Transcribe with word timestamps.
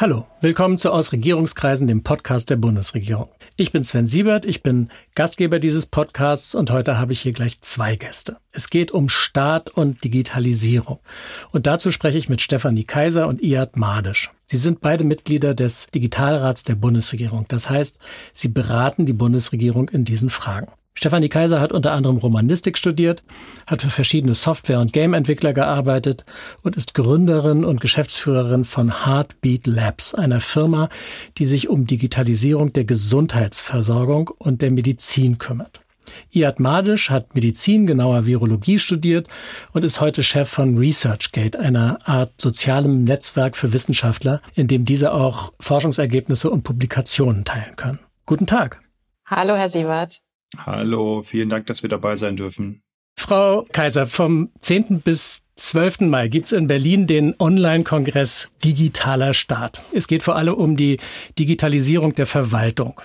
Hallo, 0.00 0.28
willkommen 0.40 0.78
zu 0.78 0.92
Aus 0.92 1.10
Regierungskreisen, 1.10 1.88
dem 1.88 2.04
Podcast 2.04 2.50
der 2.50 2.56
Bundesregierung. 2.56 3.30
Ich 3.56 3.72
bin 3.72 3.82
Sven 3.82 4.06
Siebert, 4.06 4.46
ich 4.46 4.62
bin 4.62 4.90
Gastgeber 5.16 5.58
dieses 5.58 5.86
Podcasts 5.86 6.54
und 6.54 6.70
heute 6.70 7.00
habe 7.00 7.12
ich 7.12 7.20
hier 7.20 7.32
gleich 7.32 7.60
zwei 7.62 7.96
Gäste. 7.96 8.36
Es 8.52 8.70
geht 8.70 8.92
um 8.92 9.08
Staat 9.08 9.70
und 9.70 10.04
Digitalisierung. 10.04 11.00
Und 11.50 11.66
dazu 11.66 11.90
spreche 11.90 12.16
ich 12.16 12.28
mit 12.28 12.40
Stefanie 12.40 12.84
Kaiser 12.84 13.26
und 13.26 13.42
Iad 13.42 13.76
Madisch. 13.76 14.30
Sie 14.44 14.56
sind 14.56 14.80
beide 14.80 15.02
Mitglieder 15.02 15.52
des 15.54 15.88
Digitalrats 15.92 16.62
der 16.62 16.76
Bundesregierung. 16.76 17.46
Das 17.48 17.68
heißt, 17.68 17.98
sie 18.32 18.46
beraten 18.46 19.04
die 19.04 19.12
Bundesregierung 19.12 19.88
in 19.88 20.04
diesen 20.04 20.30
Fragen. 20.30 20.68
Stefanie 20.98 21.28
Kaiser 21.28 21.60
hat 21.60 21.70
unter 21.70 21.92
anderem 21.92 22.16
Romanistik 22.16 22.76
studiert, 22.76 23.22
hat 23.68 23.82
für 23.82 23.88
verschiedene 23.88 24.34
Software- 24.34 24.80
und 24.80 24.92
Game-Entwickler 24.92 25.52
gearbeitet 25.52 26.24
und 26.64 26.76
ist 26.76 26.92
Gründerin 26.92 27.64
und 27.64 27.80
Geschäftsführerin 27.80 28.64
von 28.64 29.06
Heartbeat 29.06 29.68
Labs, 29.68 30.12
einer 30.16 30.40
Firma, 30.40 30.88
die 31.36 31.44
sich 31.44 31.68
um 31.68 31.86
Digitalisierung 31.86 32.72
der 32.72 32.82
Gesundheitsversorgung 32.82 34.28
und 34.38 34.60
der 34.60 34.72
Medizin 34.72 35.38
kümmert. 35.38 35.78
Iad 36.32 36.58
Madisch 36.58 37.10
hat 37.10 37.32
Medizin, 37.36 37.86
genauer 37.86 38.26
Virologie 38.26 38.80
studiert 38.80 39.28
und 39.72 39.84
ist 39.84 40.00
heute 40.00 40.24
Chef 40.24 40.48
von 40.48 40.78
ResearchGate, 40.78 41.60
einer 41.60 42.00
Art 42.08 42.32
sozialem 42.40 43.04
Netzwerk 43.04 43.56
für 43.56 43.72
Wissenschaftler, 43.72 44.42
in 44.56 44.66
dem 44.66 44.84
diese 44.84 45.12
auch 45.12 45.52
Forschungsergebnisse 45.60 46.50
und 46.50 46.64
Publikationen 46.64 47.44
teilen 47.44 47.76
können. 47.76 48.00
Guten 48.26 48.48
Tag. 48.48 48.80
Hallo, 49.26 49.54
Herr 49.54 49.70
Siebert. 49.70 50.22
Hallo, 50.56 51.22
vielen 51.22 51.48
Dank, 51.48 51.66
dass 51.66 51.82
wir 51.82 51.90
dabei 51.90 52.16
sein 52.16 52.36
dürfen. 52.36 52.82
Frau 53.18 53.66
Kaiser, 53.72 54.06
vom 54.06 54.50
10. 54.60 55.00
bis 55.00 55.42
12. 55.56 56.02
Mai 56.02 56.28
gibt's 56.28 56.52
in 56.52 56.68
Berlin 56.68 57.08
den 57.08 57.34
Online-Kongress 57.38 58.48
Digitaler 58.64 59.34
Staat. 59.34 59.82
Es 59.92 60.06
geht 60.06 60.22
vor 60.22 60.36
allem 60.36 60.54
um 60.54 60.76
die 60.76 60.98
Digitalisierung 61.36 62.14
der 62.14 62.26
Verwaltung. 62.26 63.00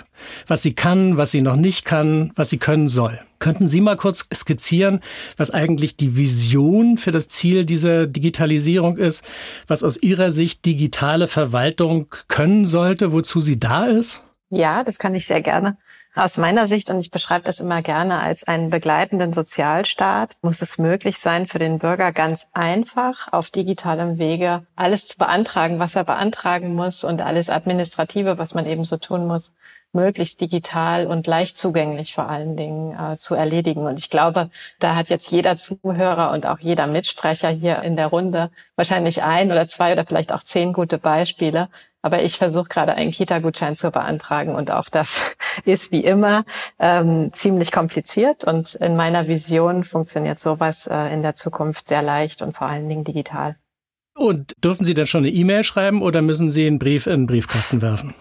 Was 0.45 0.61
sie 0.61 0.75
kann, 0.75 1.17
was 1.17 1.31
sie 1.31 1.41
noch 1.41 1.55
nicht 1.55 1.83
kann, 1.83 2.31
was 2.35 2.51
sie 2.51 2.59
können 2.59 2.89
soll. 2.89 3.19
Könnten 3.39 3.67
Sie 3.67 3.81
mal 3.81 3.97
kurz 3.97 4.25
skizzieren, 4.33 5.01
was 5.35 5.51
eigentlich 5.51 5.97
die 5.97 6.15
Vision 6.15 6.97
für 6.97 7.11
das 7.11 7.27
Ziel 7.27 7.65
dieser 7.65 8.07
Digitalisierung 8.07 8.95
ist, 8.95 9.29
was 9.67 9.83
aus 9.83 9.97
Ihrer 10.01 10.31
Sicht 10.31 10.63
digitale 10.63 11.27
Verwaltung 11.27 12.07
können 12.29 12.67
sollte, 12.67 13.11
wozu 13.11 13.41
sie 13.41 13.59
da 13.59 13.87
ist? 13.87 14.23
Ja, 14.49 14.85
das 14.85 14.97
kann 14.97 15.13
ich 15.13 15.25
sehr 15.25 15.41
gerne. 15.41 15.77
Aus 16.15 16.37
meiner 16.37 16.67
Sicht, 16.67 16.91
und 16.91 16.99
ich 16.99 17.09
beschreibe 17.09 17.43
das 17.43 17.59
immer 17.59 17.81
gerne 17.81 18.19
als 18.19 18.43
einen 18.43 18.69
begleitenden 18.69 19.33
Sozialstaat, 19.33 20.35
muss 20.43 20.61
es 20.61 20.77
möglich 20.77 21.17
sein, 21.17 21.47
für 21.47 21.57
den 21.57 21.79
Bürger 21.79 22.11
ganz 22.11 22.49
einfach 22.53 23.33
auf 23.33 23.49
digitalem 23.49 24.19
Wege 24.19 24.67
alles 24.75 25.07
zu 25.07 25.17
beantragen, 25.17 25.79
was 25.79 25.95
er 25.95 26.03
beantragen 26.03 26.75
muss 26.75 27.03
und 27.03 27.23
alles 27.23 27.49
Administrative, 27.49 28.37
was 28.37 28.53
man 28.53 28.67
eben 28.67 28.85
so 28.85 28.97
tun 28.97 29.25
muss, 29.25 29.55
möglichst 29.93 30.41
digital 30.41 31.07
und 31.07 31.27
leicht 31.27 31.57
zugänglich 31.57 32.13
vor 32.13 32.27
allen 32.27 32.57
Dingen 32.57 32.97
äh, 32.97 33.17
zu 33.17 33.35
erledigen. 33.35 33.85
Und 33.85 33.99
ich 33.99 34.09
glaube, 34.09 34.49
da 34.79 34.95
hat 34.95 35.09
jetzt 35.09 35.31
jeder 35.31 35.55
Zuhörer 35.55 36.31
und 36.31 36.45
auch 36.45 36.59
jeder 36.59 36.87
Mitsprecher 36.87 37.49
hier 37.49 37.81
in 37.83 37.95
der 37.95 38.07
Runde 38.07 38.49
wahrscheinlich 38.75 39.23
ein 39.23 39.51
oder 39.51 39.67
zwei 39.67 39.93
oder 39.93 40.03
vielleicht 40.03 40.33
auch 40.33 40.43
zehn 40.43 40.73
gute 40.73 40.97
Beispiele. 40.97 41.69
Aber 42.01 42.21
ich 42.21 42.37
versuche 42.37 42.67
gerade 42.67 42.95
einen 42.95 43.11
Kita-Gutschein 43.11 43.75
zu 43.75 43.91
beantragen 43.91 44.55
und 44.55 44.71
auch 44.71 44.89
das 44.89 45.35
ist 45.65 45.91
wie 45.91 46.03
immer 46.03 46.43
ähm, 46.79 47.31
ziemlich 47.31 47.71
kompliziert. 47.71 48.43
Und 48.43 48.75
in 48.75 48.95
meiner 48.95 49.27
Vision 49.27 49.83
funktioniert 49.83 50.39
sowas 50.39 50.87
äh, 50.87 51.13
in 51.13 51.21
der 51.21 51.35
Zukunft 51.35 51.87
sehr 51.87 52.01
leicht 52.01 52.41
und 52.41 52.53
vor 52.53 52.67
allen 52.67 52.89
Dingen 52.89 53.03
digital. 53.03 53.55
Und 54.15 54.53
dürfen 54.63 54.85
Sie 54.85 54.93
dann 54.93 55.07
schon 55.07 55.23
eine 55.23 55.33
E-Mail 55.33 55.63
schreiben 55.63 56.01
oder 56.01 56.21
müssen 56.21 56.51
Sie 56.51 56.67
einen 56.67 56.79
Brief 56.79 57.07
in 57.07 57.21
den 57.21 57.27
Briefkasten 57.27 57.81
werfen? 57.81 58.13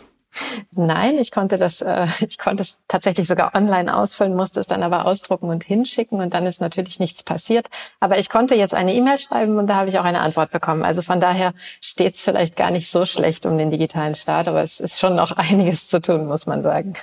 Nein, 0.74 1.18
ich 1.18 1.30
konnte 1.30 1.58
das, 1.58 1.82
äh, 1.82 2.06
ich 2.26 2.38
konnte 2.38 2.62
es 2.62 2.80
tatsächlich 2.88 3.28
sogar 3.28 3.54
online 3.54 3.94
ausfüllen, 3.94 4.34
musste 4.34 4.60
es 4.60 4.66
dann 4.66 4.82
aber 4.82 5.04
ausdrucken 5.06 5.50
und 5.50 5.64
hinschicken 5.64 6.20
und 6.20 6.32
dann 6.32 6.46
ist 6.46 6.60
natürlich 6.60 6.98
nichts 6.98 7.22
passiert. 7.22 7.68
Aber 8.00 8.18
ich 8.18 8.30
konnte 8.30 8.54
jetzt 8.54 8.74
eine 8.74 8.94
E-Mail 8.94 9.18
schreiben 9.18 9.58
und 9.58 9.66
da 9.66 9.76
habe 9.76 9.90
ich 9.90 9.98
auch 9.98 10.04
eine 10.04 10.20
Antwort 10.20 10.50
bekommen. 10.50 10.82
Also 10.82 11.02
von 11.02 11.20
daher 11.20 11.52
steht 11.80 12.14
es 12.14 12.22
vielleicht 12.22 12.56
gar 12.56 12.70
nicht 12.70 12.90
so 12.90 13.04
schlecht 13.04 13.44
um 13.44 13.58
den 13.58 13.70
digitalen 13.70 14.14
Staat, 14.14 14.48
aber 14.48 14.62
es 14.62 14.80
ist 14.80 14.98
schon 14.98 15.14
noch 15.14 15.32
einiges 15.36 15.88
zu 15.88 16.00
tun, 16.00 16.26
muss 16.26 16.46
man 16.46 16.62
sagen. 16.62 16.94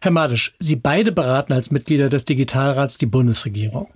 Herr 0.00 0.12
Madisch, 0.12 0.54
Sie 0.58 0.76
beide 0.76 1.12
beraten 1.12 1.52
als 1.52 1.70
Mitglieder 1.70 2.08
des 2.08 2.24
Digitalrats 2.24 2.98
die 2.98 3.06
Bundesregierung. 3.06 3.88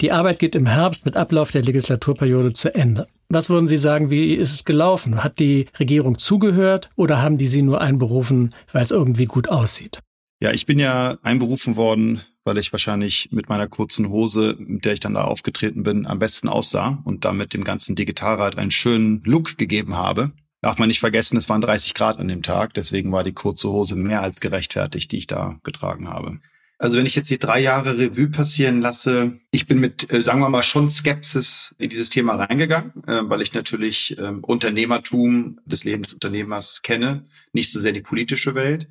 Die 0.00 0.12
Arbeit 0.12 0.38
geht 0.38 0.54
im 0.54 0.66
Herbst 0.66 1.04
mit 1.04 1.16
Ablauf 1.16 1.50
der 1.50 1.62
Legislaturperiode 1.62 2.52
zu 2.52 2.74
Ende. 2.74 3.08
Was 3.28 3.50
würden 3.50 3.68
Sie 3.68 3.76
sagen, 3.76 4.10
wie 4.10 4.34
ist 4.34 4.52
es 4.52 4.64
gelaufen? 4.64 5.22
Hat 5.22 5.38
die 5.38 5.66
Regierung 5.78 6.18
zugehört 6.18 6.90
oder 6.96 7.22
haben 7.22 7.38
die 7.38 7.48
Sie 7.48 7.62
nur 7.62 7.80
einberufen, 7.80 8.54
weil 8.72 8.82
es 8.82 8.90
irgendwie 8.90 9.26
gut 9.26 9.48
aussieht? 9.48 10.00
Ja, 10.40 10.52
ich 10.52 10.66
bin 10.66 10.78
ja 10.78 11.18
einberufen 11.22 11.74
worden, 11.74 12.22
weil 12.44 12.58
ich 12.58 12.72
wahrscheinlich 12.72 13.30
mit 13.32 13.48
meiner 13.48 13.66
kurzen 13.66 14.08
Hose, 14.08 14.54
mit 14.58 14.84
der 14.84 14.92
ich 14.92 15.00
dann 15.00 15.14
da 15.14 15.24
aufgetreten 15.24 15.82
bin, 15.82 16.06
am 16.06 16.20
besten 16.20 16.48
aussah 16.48 17.02
und 17.04 17.24
damit 17.24 17.52
dem 17.54 17.64
ganzen 17.64 17.96
Digitalrat 17.96 18.56
einen 18.56 18.70
schönen 18.70 19.22
Look 19.24 19.58
gegeben 19.58 19.96
habe. 19.96 20.30
Darf 20.60 20.78
man 20.78 20.88
nicht 20.88 21.00
vergessen, 21.00 21.36
es 21.36 21.48
waren 21.48 21.60
30 21.60 21.94
Grad 21.94 22.18
an 22.18 22.28
dem 22.28 22.42
Tag, 22.42 22.74
deswegen 22.74 23.12
war 23.12 23.22
die 23.22 23.32
kurze 23.32 23.68
Hose 23.68 23.94
mehr 23.94 24.22
als 24.22 24.40
gerechtfertigt, 24.40 25.12
die 25.12 25.18
ich 25.18 25.26
da 25.28 25.60
getragen 25.62 26.08
habe. 26.08 26.40
Also 26.80 26.96
wenn 26.96 27.06
ich 27.06 27.16
jetzt 27.16 27.30
die 27.30 27.38
drei 27.38 27.58
Jahre 27.58 27.98
Revue 27.98 28.28
passieren 28.28 28.80
lasse, 28.80 29.40
ich 29.50 29.66
bin 29.66 29.80
mit, 29.80 30.12
äh, 30.12 30.22
sagen 30.22 30.38
wir 30.40 30.48
mal, 30.48 30.62
schon 30.62 30.90
Skepsis 30.90 31.74
in 31.78 31.90
dieses 31.90 32.08
Thema 32.08 32.36
reingegangen, 32.36 32.92
äh, 33.06 33.22
weil 33.24 33.42
ich 33.42 33.52
natürlich 33.52 34.16
äh, 34.16 34.32
Unternehmertum, 34.42 35.58
das 35.66 35.82
Leben 35.82 36.04
des 36.04 36.14
Unternehmers 36.14 36.82
kenne, 36.82 37.26
nicht 37.52 37.72
so 37.72 37.80
sehr 37.80 37.92
die 37.92 38.00
politische 38.00 38.54
Welt. 38.54 38.88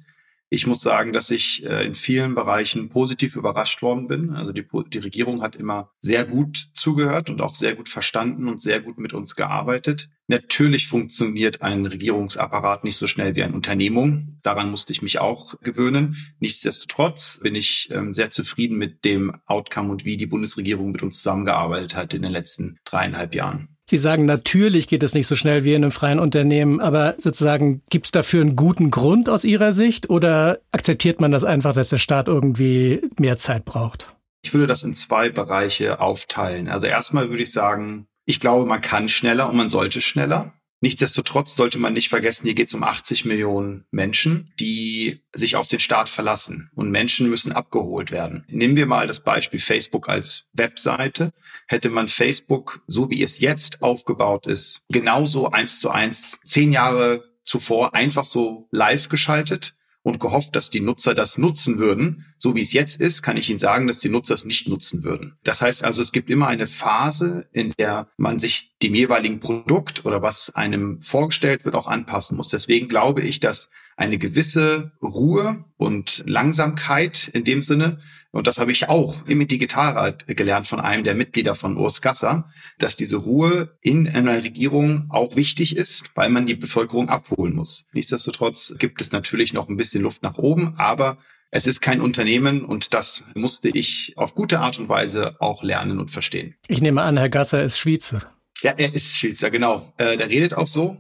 Ich 0.50 0.66
muss 0.66 0.80
sagen, 0.80 1.12
dass 1.12 1.30
ich 1.30 1.66
äh, 1.66 1.86
in 1.86 1.94
vielen 1.94 2.34
Bereichen 2.34 2.88
positiv 2.88 3.36
überrascht 3.36 3.82
worden 3.82 4.08
bin. 4.08 4.30
Also 4.32 4.54
die, 4.54 4.66
die 4.88 5.00
Regierung 5.00 5.42
hat 5.42 5.58
immer 5.58 5.92
sehr 6.00 6.24
gut 6.24 6.58
zugehört 6.74 7.30
und 7.30 7.42
auch 7.42 7.54
sehr 7.54 7.76
gut 7.76 7.90
verstanden 7.90 8.48
und 8.48 8.62
sehr 8.62 8.80
gut 8.80 8.98
mit 8.98 9.12
uns 9.12 9.36
gearbeitet. 9.36 10.10
Natürlich 10.28 10.88
funktioniert 10.88 11.62
ein 11.62 11.86
Regierungsapparat 11.86 12.86
nicht 12.86 12.96
so 12.96 13.08
schnell 13.08 13.36
wie 13.36 13.44
eine 13.44 13.56
Unternehmung. 13.56 14.40
Daran 14.42 14.72
musste 14.72 14.94
ich 14.94 15.02
mich 15.02 15.20
auch 15.20 15.60
gewöhnen. 15.62 16.16
Nichtsdestotrotz 16.40 17.40
bin 17.44 17.56
ich 17.56 17.90
ähm, 17.92 18.14
sehr 18.14 18.30
zufrieden 18.30 18.78
mit 18.78 19.04
dem 19.04 19.34
Outcome 19.48 19.92
und 19.92 20.06
wie 20.06 20.16
die 20.16 20.28
Bundesregierung 20.28 20.92
mit 20.92 21.04
uns 21.04 21.18
zusammengearbeitet 21.18 21.96
hat 21.96 22.14
in 22.14 22.22
den 22.22 22.32
letzten 22.32 22.80
dreieinhalb 22.86 23.36
Jahren. 23.36 23.77
Sie 23.90 23.98
sagen, 23.98 24.26
natürlich 24.26 24.90
geht 24.90 25.02
es 25.02 25.14
nicht 25.14 25.28
so 25.28 25.38
schnell 25.38 25.64
wie 25.64 25.74
in 25.74 25.82
einem 25.82 25.94
freien 25.94 26.20
Unternehmen, 26.20 26.82
aber 26.82 27.16
sozusagen 27.20 27.82
gibt 27.90 28.08
es 28.08 28.12
dafür 28.12 28.42
einen 28.42 28.58
guten 28.58 28.92
Grund 28.92 29.30
aus 29.30 29.46
Ihrer 29.46 29.72
Sicht 29.72 30.10
oder 30.10 30.60
akzeptiert 30.74 31.22
man 31.22 31.32
das 31.32 31.46
einfach, 31.46 31.74
dass 31.74 31.88
der 31.88 31.98
Staat 31.98 32.28
irgendwie 32.28 33.02
mehr 33.18 33.38
Zeit 33.38 33.64
braucht? 33.64 34.14
Ich 34.42 34.54
würde 34.54 34.68
das 34.68 34.84
in 34.84 34.94
zwei 34.94 35.30
Bereiche 35.30 36.02
aufteilen. 36.02 36.68
Also 36.68 36.86
erstmal 36.86 37.30
würde 37.30 37.44
ich 37.44 37.54
sagen, 37.54 38.08
ich 38.26 38.42
glaube, 38.42 38.66
man 38.66 38.82
kann 38.82 39.08
schneller 39.08 39.50
und 39.50 39.56
man 39.56 39.70
sollte 39.70 40.02
schneller. 40.02 40.54
Nichtsdestotrotz 40.82 41.56
sollte 41.56 41.80
man 41.80 41.94
nicht 41.94 42.10
vergessen, 42.10 42.46
hier 42.46 42.54
geht 42.54 42.68
es 42.68 42.74
um 42.76 42.84
80 42.84 43.26
Millionen 43.26 43.86
Menschen, 43.90 44.54
die 44.60 45.24
sich 45.34 45.56
auf 45.56 45.68
den 45.68 45.80
Staat 45.80 46.10
verlassen. 46.10 46.70
Und 46.76 46.92
Menschen 46.92 47.30
müssen 47.30 47.52
abgeholt 47.52 48.12
werden. 48.12 48.46
Nehmen 48.48 48.76
wir 48.76 48.86
mal 48.86 49.08
das 49.08 49.24
Beispiel 49.24 49.60
Facebook 49.60 50.08
als 50.08 50.50
Webseite. 50.54 51.32
Hätte 51.68 51.90
man 51.90 52.08
Facebook, 52.08 52.82
so 52.88 53.10
wie 53.10 53.22
es 53.22 53.40
jetzt 53.40 53.82
aufgebaut 53.82 54.48
ist, 54.48 54.82
genauso 54.90 55.52
eins 55.52 55.80
zu 55.80 55.90
eins 55.90 56.40
zehn 56.46 56.72
Jahre 56.72 57.24
zuvor 57.44 57.94
einfach 57.94 58.24
so 58.24 58.68
live 58.72 59.10
geschaltet, 59.10 59.76
und 60.08 60.22
gehofft, 60.22 60.56
dass 60.56 60.70
die 60.70 60.80
Nutzer 60.80 61.14
das 61.14 61.38
nutzen 61.38 61.80
würden. 61.80 62.26
So 62.38 62.56
wie 62.56 62.62
es 62.62 62.72
jetzt 62.72 63.02
ist, 63.02 63.22
kann 63.24 63.36
ich 63.36 63.50
Ihnen 63.50 63.60
sagen, 63.60 63.88
dass 63.88 64.00
die 64.00 64.08
Nutzer 64.08 64.36
es 64.36 64.46
nicht 64.46 64.70
nutzen 64.70 65.04
würden. 65.04 65.38
Das 65.44 65.62
heißt 65.62 65.84
also, 65.84 66.02
es 66.02 66.14
gibt 66.14 66.30
immer 66.30 66.48
eine 66.48 66.66
Phase, 66.66 67.50
in 67.52 67.74
der 67.78 68.08
man 68.16 68.40
sich 68.40 68.78
dem 68.82 68.96
jeweiligen 68.96 69.42
Produkt 69.42 70.06
oder 70.06 70.22
was 70.22 70.56
einem 70.56 71.02
vorgestellt 71.02 71.66
wird, 71.66 71.76
auch 71.76 71.88
anpassen 71.88 72.38
muss. 72.38 72.48
Deswegen 72.48 72.88
glaube 72.88 73.22
ich, 73.22 73.42
dass 73.42 73.70
eine 73.98 74.18
gewisse 74.18 74.94
Ruhe 75.02 75.66
und 75.76 76.24
Langsamkeit 76.26 77.28
in 77.28 77.44
dem 77.44 77.62
Sinne 77.62 78.00
und 78.32 78.48
das 78.48 78.58
habe 78.58 78.72
ich 78.72 78.90
auch 78.90 79.26
im 79.28 79.46
Digitalrat 79.48 80.28
gelernt 80.28 80.68
von 80.68 80.80
einem 80.80 81.04
der 81.04 81.16
Mitglieder 81.16 81.56
von 81.56 81.78
Urs 81.78 82.02
Gasser, 82.02 82.50
dass 82.78 82.96
diese 82.96 83.18
Ruhe 83.18 83.78
in 83.82 84.08
einer 84.08 84.44
Regierung 84.44 85.08
auch 85.10 85.36
wichtig 85.36 85.78
ist, 85.78 86.12
weil 86.16 86.30
man 86.30 86.46
die 86.46 86.56
Bevölkerung 86.56 87.10
abholen 87.10 87.56
muss. 87.56 87.86
Nichtsdestotrotz 87.94 88.76
gibt 88.78 89.02
es 89.02 89.12
natürlich 89.12 89.54
noch 89.54 89.70
ein 89.70 89.78
bisschen 89.78 90.04
Luft 90.04 90.24
nach 90.24 90.38
oben, 90.38 90.76
aber 90.78 91.18
es 91.50 91.66
ist 91.66 91.80
kein 91.80 92.02
Unternehmen 92.02 92.66
und 92.66 92.94
das 92.94 93.24
musste 93.34 93.70
ich 93.70 94.14
auf 94.18 94.36
gute 94.36 94.60
Art 94.60 94.80
und 94.80 94.90
Weise 94.90 95.38
auch 95.40 95.64
lernen 95.64 96.00
und 96.00 96.12
verstehen. 96.12 96.56
Ich 96.68 96.82
nehme 96.82 97.02
an, 97.02 97.18
Herr 97.18 97.30
Gasser 97.30 97.64
ist 97.64 97.80
Schweizer. 97.80 98.22
Ja, 98.62 98.74
er 98.76 98.94
ist 98.94 99.18
Schweizer, 99.18 99.50
genau. 99.50 99.94
Äh, 99.98 100.18
der 100.18 100.30
redet 100.30 100.54
auch 100.54 100.68
so. 100.68 100.98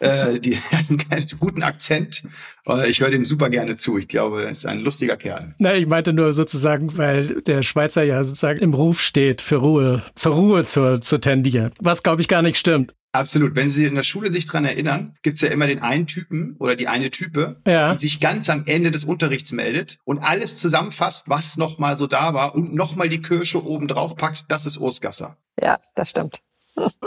Äh, 0.00 0.40
die 0.40 0.56
haben 0.72 0.98
einen 1.10 1.28
guten 1.38 1.62
Akzent. 1.62 2.24
Äh, 2.66 2.88
ich 2.90 3.00
höre 3.00 3.10
dem 3.10 3.24
super 3.24 3.50
gerne 3.50 3.76
zu. 3.76 3.98
Ich 3.98 4.08
glaube, 4.08 4.44
er 4.44 4.50
ist 4.50 4.66
ein 4.66 4.80
lustiger 4.80 5.16
Kerl. 5.16 5.54
Na, 5.58 5.74
ich 5.74 5.86
meinte 5.86 6.12
nur 6.12 6.32
sozusagen, 6.32 6.96
weil 6.96 7.42
der 7.42 7.62
Schweizer 7.62 8.02
ja 8.02 8.24
sozusagen 8.24 8.60
im 8.60 8.74
Ruf 8.74 9.00
steht, 9.00 9.40
für 9.40 9.56
Ruhe, 9.56 10.02
zur 10.14 10.34
Ruhe 10.34 10.64
zu, 10.64 11.00
zu 11.00 11.18
tendieren. 11.18 11.72
Was, 11.78 12.02
glaube 12.02 12.22
ich, 12.22 12.28
gar 12.28 12.42
nicht 12.42 12.58
stimmt. 12.58 12.94
Absolut. 13.12 13.56
Wenn 13.56 13.68
Sie 13.68 13.86
in 13.86 13.96
der 13.96 14.04
Schule 14.04 14.30
sich 14.30 14.46
dran 14.46 14.64
erinnern, 14.64 15.16
gibt's 15.22 15.40
ja 15.40 15.48
immer 15.48 15.66
den 15.66 15.80
einen 15.80 16.06
Typen 16.06 16.56
oder 16.58 16.76
die 16.76 16.86
eine 16.86 17.10
Type, 17.10 17.60
ja. 17.66 17.92
die 17.92 17.98
sich 17.98 18.20
ganz 18.20 18.48
am 18.48 18.64
Ende 18.66 18.92
des 18.92 19.04
Unterrichts 19.04 19.50
meldet 19.50 19.98
und 20.04 20.20
alles 20.20 20.58
zusammenfasst, 20.58 21.28
was 21.28 21.56
nochmal 21.56 21.96
so 21.96 22.06
da 22.06 22.34
war 22.34 22.54
und 22.54 22.72
nochmal 22.72 23.08
die 23.08 23.20
Kirsche 23.20 23.64
oben 23.64 23.88
drauf 23.88 24.16
packt. 24.16 24.44
Das 24.48 24.64
ist 24.64 24.78
Ursgasser. 24.78 25.36
Ja, 25.60 25.80
das 25.96 26.10
stimmt. 26.10 26.40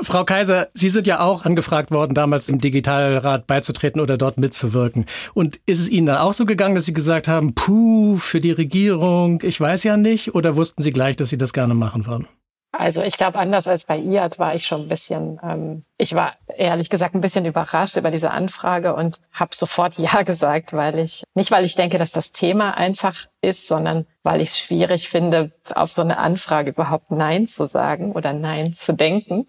Frau 0.02 0.26
Kaiser, 0.26 0.68
Sie 0.74 0.90
sind 0.90 1.08
ja 1.08 1.20
auch 1.20 1.46
angefragt 1.46 1.92
worden, 1.92 2.14
damals 2.14 2.50
im 2.50 2.60
Digitalrat 2.60 3.48
beizutreten 3.48 4.02
oder 4.02 4.18
dort 4.18 4.38
mitzuwirken. 4.38 5.06
Und 5.34 5.60
ist 5.66 5.80
es 5.80 5.90
Ihnen 5.90 6.08
dann 6.08 6.18
auch 6.18 6.34
so 6.34 6.46
gegangen, 6.46 6.76
dass 6.76 6.86
Sie 6.86 6.94
gesagt 6.94 7.28
haben, 7.28 7.54
puh, 7.56 8.18
für 8.18 8.42
die 8.42 8.52
Regierung, 8.52 9.42
ich 9.44 9.60
weiß 9.60 9.84
ja 9.84 9.98
nicht, 9.98 10.36
oder 10.36 10.56
wussten 10.56 10.84
Sie 10.84 10.92
gleich, 10.92 11.16
dass 11.16 11.30
Sie 11.30 11.38
das 11.38 11.54
gerne 11.54 11.74
machen 11.74 12.06
würden? 12.06 12.28
Also 12.76 13.04
ich 13.04 13.18
glaube, 13.18 13.38
anders 13.38 13.68
als 13.68 13.86
bei 13.86 14.00
IAD 14.00 14.40
war 14.40 14.56
ich 14.56 14.66
schon 14.66 14.82
ein 14.82 14.88
bisschen, 14.88 15.40
ähm, 15.44 15.84
ich 16.00 16.16
war 16.16 16.34
ehrlich 16.58 16.90
gesagt 16.90 17.14
ein 17.14 17.22
bisschen 17.22 17.46
überrascht 17.46 17.98
über 17.98 18.10
diese 18.10 18.32
Anfrage 18.32 18.96
und 18.96 19.20
habe 19.32 19.54
sofort 19.54 19.98
Ja 20.00 20.24
gesagt, 20.24 20.74
weil 20.74 20.98
ich, 20.98 21.24
nicht 21.36 21.52
weil 21.52 21.66
ich 21.66 21.76
denke, 21.76 22.00
dass 22.00 22.12
das 22.12 22.32
Thema 22.32 22.76
einfach 22.76 23.28
ist, 23.44 23.68
sondern 23.68 24.06
weil 24.24 24.40
ich 24.40 24.50
es 24.50 24.60
schwierig 24.60 25.10
finde, 25.10 25.52
auf 25.76 25.92
so 25.92 26.02
eine 26.02 26.18
Anfrage 26.18 26.72
überhaupt 26.72 27.12
Nein 27.12 27.46
zu 27.46 27.66
sagen 27.66 28.14
oder 28.14 28.32
Nein 28.32 28.72
zu 28.74 28.94
denken. 28.94 29.46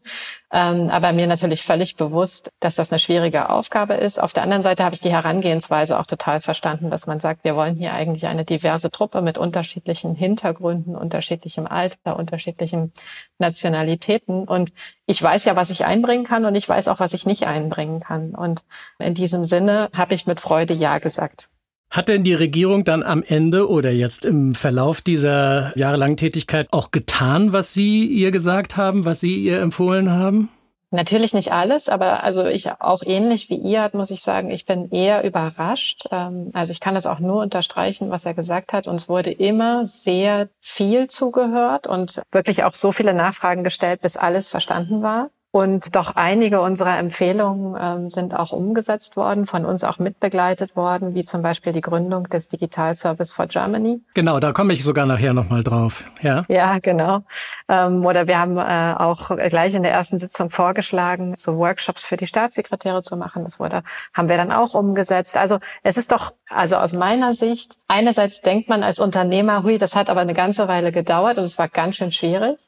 ähm, 0.52 0.90
aber 0.90 1.12
mir 1.14 1.26
natürlich 1.26 1.62
völlig 1.62 1.96
bewusst, 1.96 2.52
dass 2.60 2.74
das 2.74 2.92
eine 2.92 2.98
schwierige 2.98 3.48
Aufgabe 3.48 3.94
ist. 3.94 4.18
Auf 4.18 4.34
der 4.34 4.42
anderen 4.42 4.62
Seite 4.62 4.84
habe 4.84 4.94
ich 4.94 5.00
die 5.00 5.10
Herangehensweise 5.10 5.98
auch 5.98 6.06
total 6.06 6.42
verstanden, 6.42 6.90
dass 6.90 7.06
man 7.06 7.20
sagt, 7.20 7.42
wir 7.44 7.56
wollen 7.56 7.76
hier 7.76 7.94
eigentlich 7.94 8.26
eine 8.26 8.44
diverse 8.44 8.90
Truppe 8.90 9.22
mit 9.22 9.38
unterschiedlichen 9.38 10.14
Hintergründen, 10.14 10.94
unterschiedlichem 10.94 11.66
Alter, 11.66 12.16
unterschiedlichen 12.16 12.92
Nationalitäten. 13.38 14.44
Und 14.44 14.74
ich 15.06 15.22
weiß 15.22 15.46
ja, 15.46 15.56
was 15.56 15.70
ich 15.70 15.86
einbringen 15.86 16.24
kann 16.24 16.44
und 16.44 16.54
ich 16.54 16.68
weiß 16.68 16.88
auch, 16.88 17.00
was 17.00 17.14
ich 17.14 17.24
nicht 17.24 17.46
einbringen 17.46 18.00
kann. 18.00 18.34
Und 18.34 18.64
in 18.98 19.14
diesem 19.14 19.44
Sinne 19.44 19.88
habe 19.94 20.12
ich 20.12 20.26
mit 20.26 20.38
Freude 20.38 20.74
Ja 20.74 20.98
gesagt. 20.98 21.48
Hat 21.90 22.08
denn 22.08 22.22
die 22.22 22.34
Regierung 22.34 22.84
dann 22.84 23.02
am 23.02 23.22
Ende 23.22 23.68
oder 23.68 23.90
jetzt 23.90 24.24
im 24.24 24.54
Verlauf 24.54 25.00
dieser 25.00 25.72
jahrelangen 25.76 26.18
Tätigkeit 26.18 26.68
auch 26.70 26.90
getan, 26.90 27.52
was 27.52 27.72
Sie 27.72 28.06
ihr 28.06 28.30
gesagt 28.30 28.76
haben, 28.76 29.04
was 29.04 29.20
Sie 29.20 29.36
ihr 29.36 29.60
empfohlen 29.60 30.10
haben? 30.10 30.50
Natürlich 30.90 31.34
nicht 31.34 31.52
alles, 31.52 31.90
aber 31.90 32.22
also 32.24 32.46
ich 32.46 32.70
auch 32.80 33.02
ähnlich 33.04 33.50
wie 33.50 33.56
ihr, 33.56 33.90
muss 33.92 34.10
ich 34.10 34.22
sagen, 34.22 34.50
ich 34.50 34.64
bin 34.64 34.90
eher 34.90 35.22
überrascht. 35.22 36.06
Ähm, 36.10 36.50
also 36.54 36.72
ich 36.72 36.80
kann 36.80 36.94
das 36.94 37.04
auch 37.04 37.18
nur 37.18 37.42
unterstreichen, 37.42 38.10
was 38.10 38.24
er 38.24 38.32
gesagt 38.32 38.72
hat. 38.72 38.86
Uns 38.86 39.06
wurde 39.06 39.30
immer 39.30 39.84
sehr 39.84 40.48
viel 40.60 41.06
zugehört 41.08 41.86
und 41.86 42.22
wirklich 42.32 42.64
auch 42.64 42.74
so 42.74 42.90
viele 42.90 43.12
Nachfragen 43.12 43.64
gestellt, 43.64 44.00
bis 44.00 44.16
alles 44.16 44.48
verstanden 44.48 45.02
war. 45.02 45.28
Und 45.50 45.96
doch 45.96 46.14
einige 46.14 46.60
unserer 46.60 46.98
Empfehlungen 46.98 47.74
ähm, 47.80 48.10
sind 48.10 48.34
auch 48.34 48.52
umgesetzt 48.52 49.16
worden, 49.16 49.46
von 49.46 49.64
uns 49.64 49.82
auch 49.82 49.98
mitbegleitet 49.98 50.76
worden, 50.76 51.14
wie 51.14 51.24
zum 51.24 51.40
Beispiel 51.40 51.72
die 51.72 51.80
Gründung 51.80 52.28
des 52.28 52.48
Digital 52.48 52.94
Service 52.94 53.32
for 53.32 53.46
Germany. 53.46 54.02
Genau, 54.12 54.40
da 54.40 54.52
komme 54.52 54.74
ich 54.74 54.84
sogar 54.84 55.06
nachher 55.06 55.32
nochmal 55.32 55.64
drauf. 55.64 56.04
Ja, 56.20 56.44
ja 56.48 56.78
genau. 56.80 57.22
Ähm, 57.66 58.04
oder 58.04 58.26
wir 58.26 58.38
haben 58.38 58.58
äh, 58.58 58.94
auch 58.98 59.34
gleich 59.48 59.72
in 59.72 59.82
der 59.82 59.92
ersten 59.92 60.18
Sitzung 60.18 60.50
vorgeschlagen, 60.50 61.34
so 61.34 61.56
Workshops 61.56 62.04
für 62.04 62.18
die 62.18 62.26
Staatssekretäre 62.26 63.00
zu 63.00 63.16
machen. 63.16 63.44
Das 63.44 63.58
wurde, 63.58 63.82
haben 64.12 64.28
wir 64.28 64.36
dann 64.36 64.52
auch 64.52 64.74
umgesetzt. 64.74 65.38
Also 65.38 65.60
es 65.82 65.96
ist 65.96 66.12
doch, 66.12 66.34
also 66.50 66.76
aus 66.76 66.92
meiner 66.92 67.32
Sicht, 67.32 67.78
einerseits 67.88 68.42
denkt 68.42 68.68
man 68.68 68.82
als 68.82 68.98
Unternehmer, 68.98 69.62
hui, 69.62 69.78
das 69.78 69.96
hat 69.96 70.10
aber 70.10 70.20
eine 70.20 70.34
ganze 70.34 70.68
Weile 70.68 70.92
gedauert 70.92 71.38
und 71.38 71.44
es 71.44 71.58
war 71.58 71.68
ganz 71.68 71.96
schön 71.96 72.12
schwierig. 72.12 72.58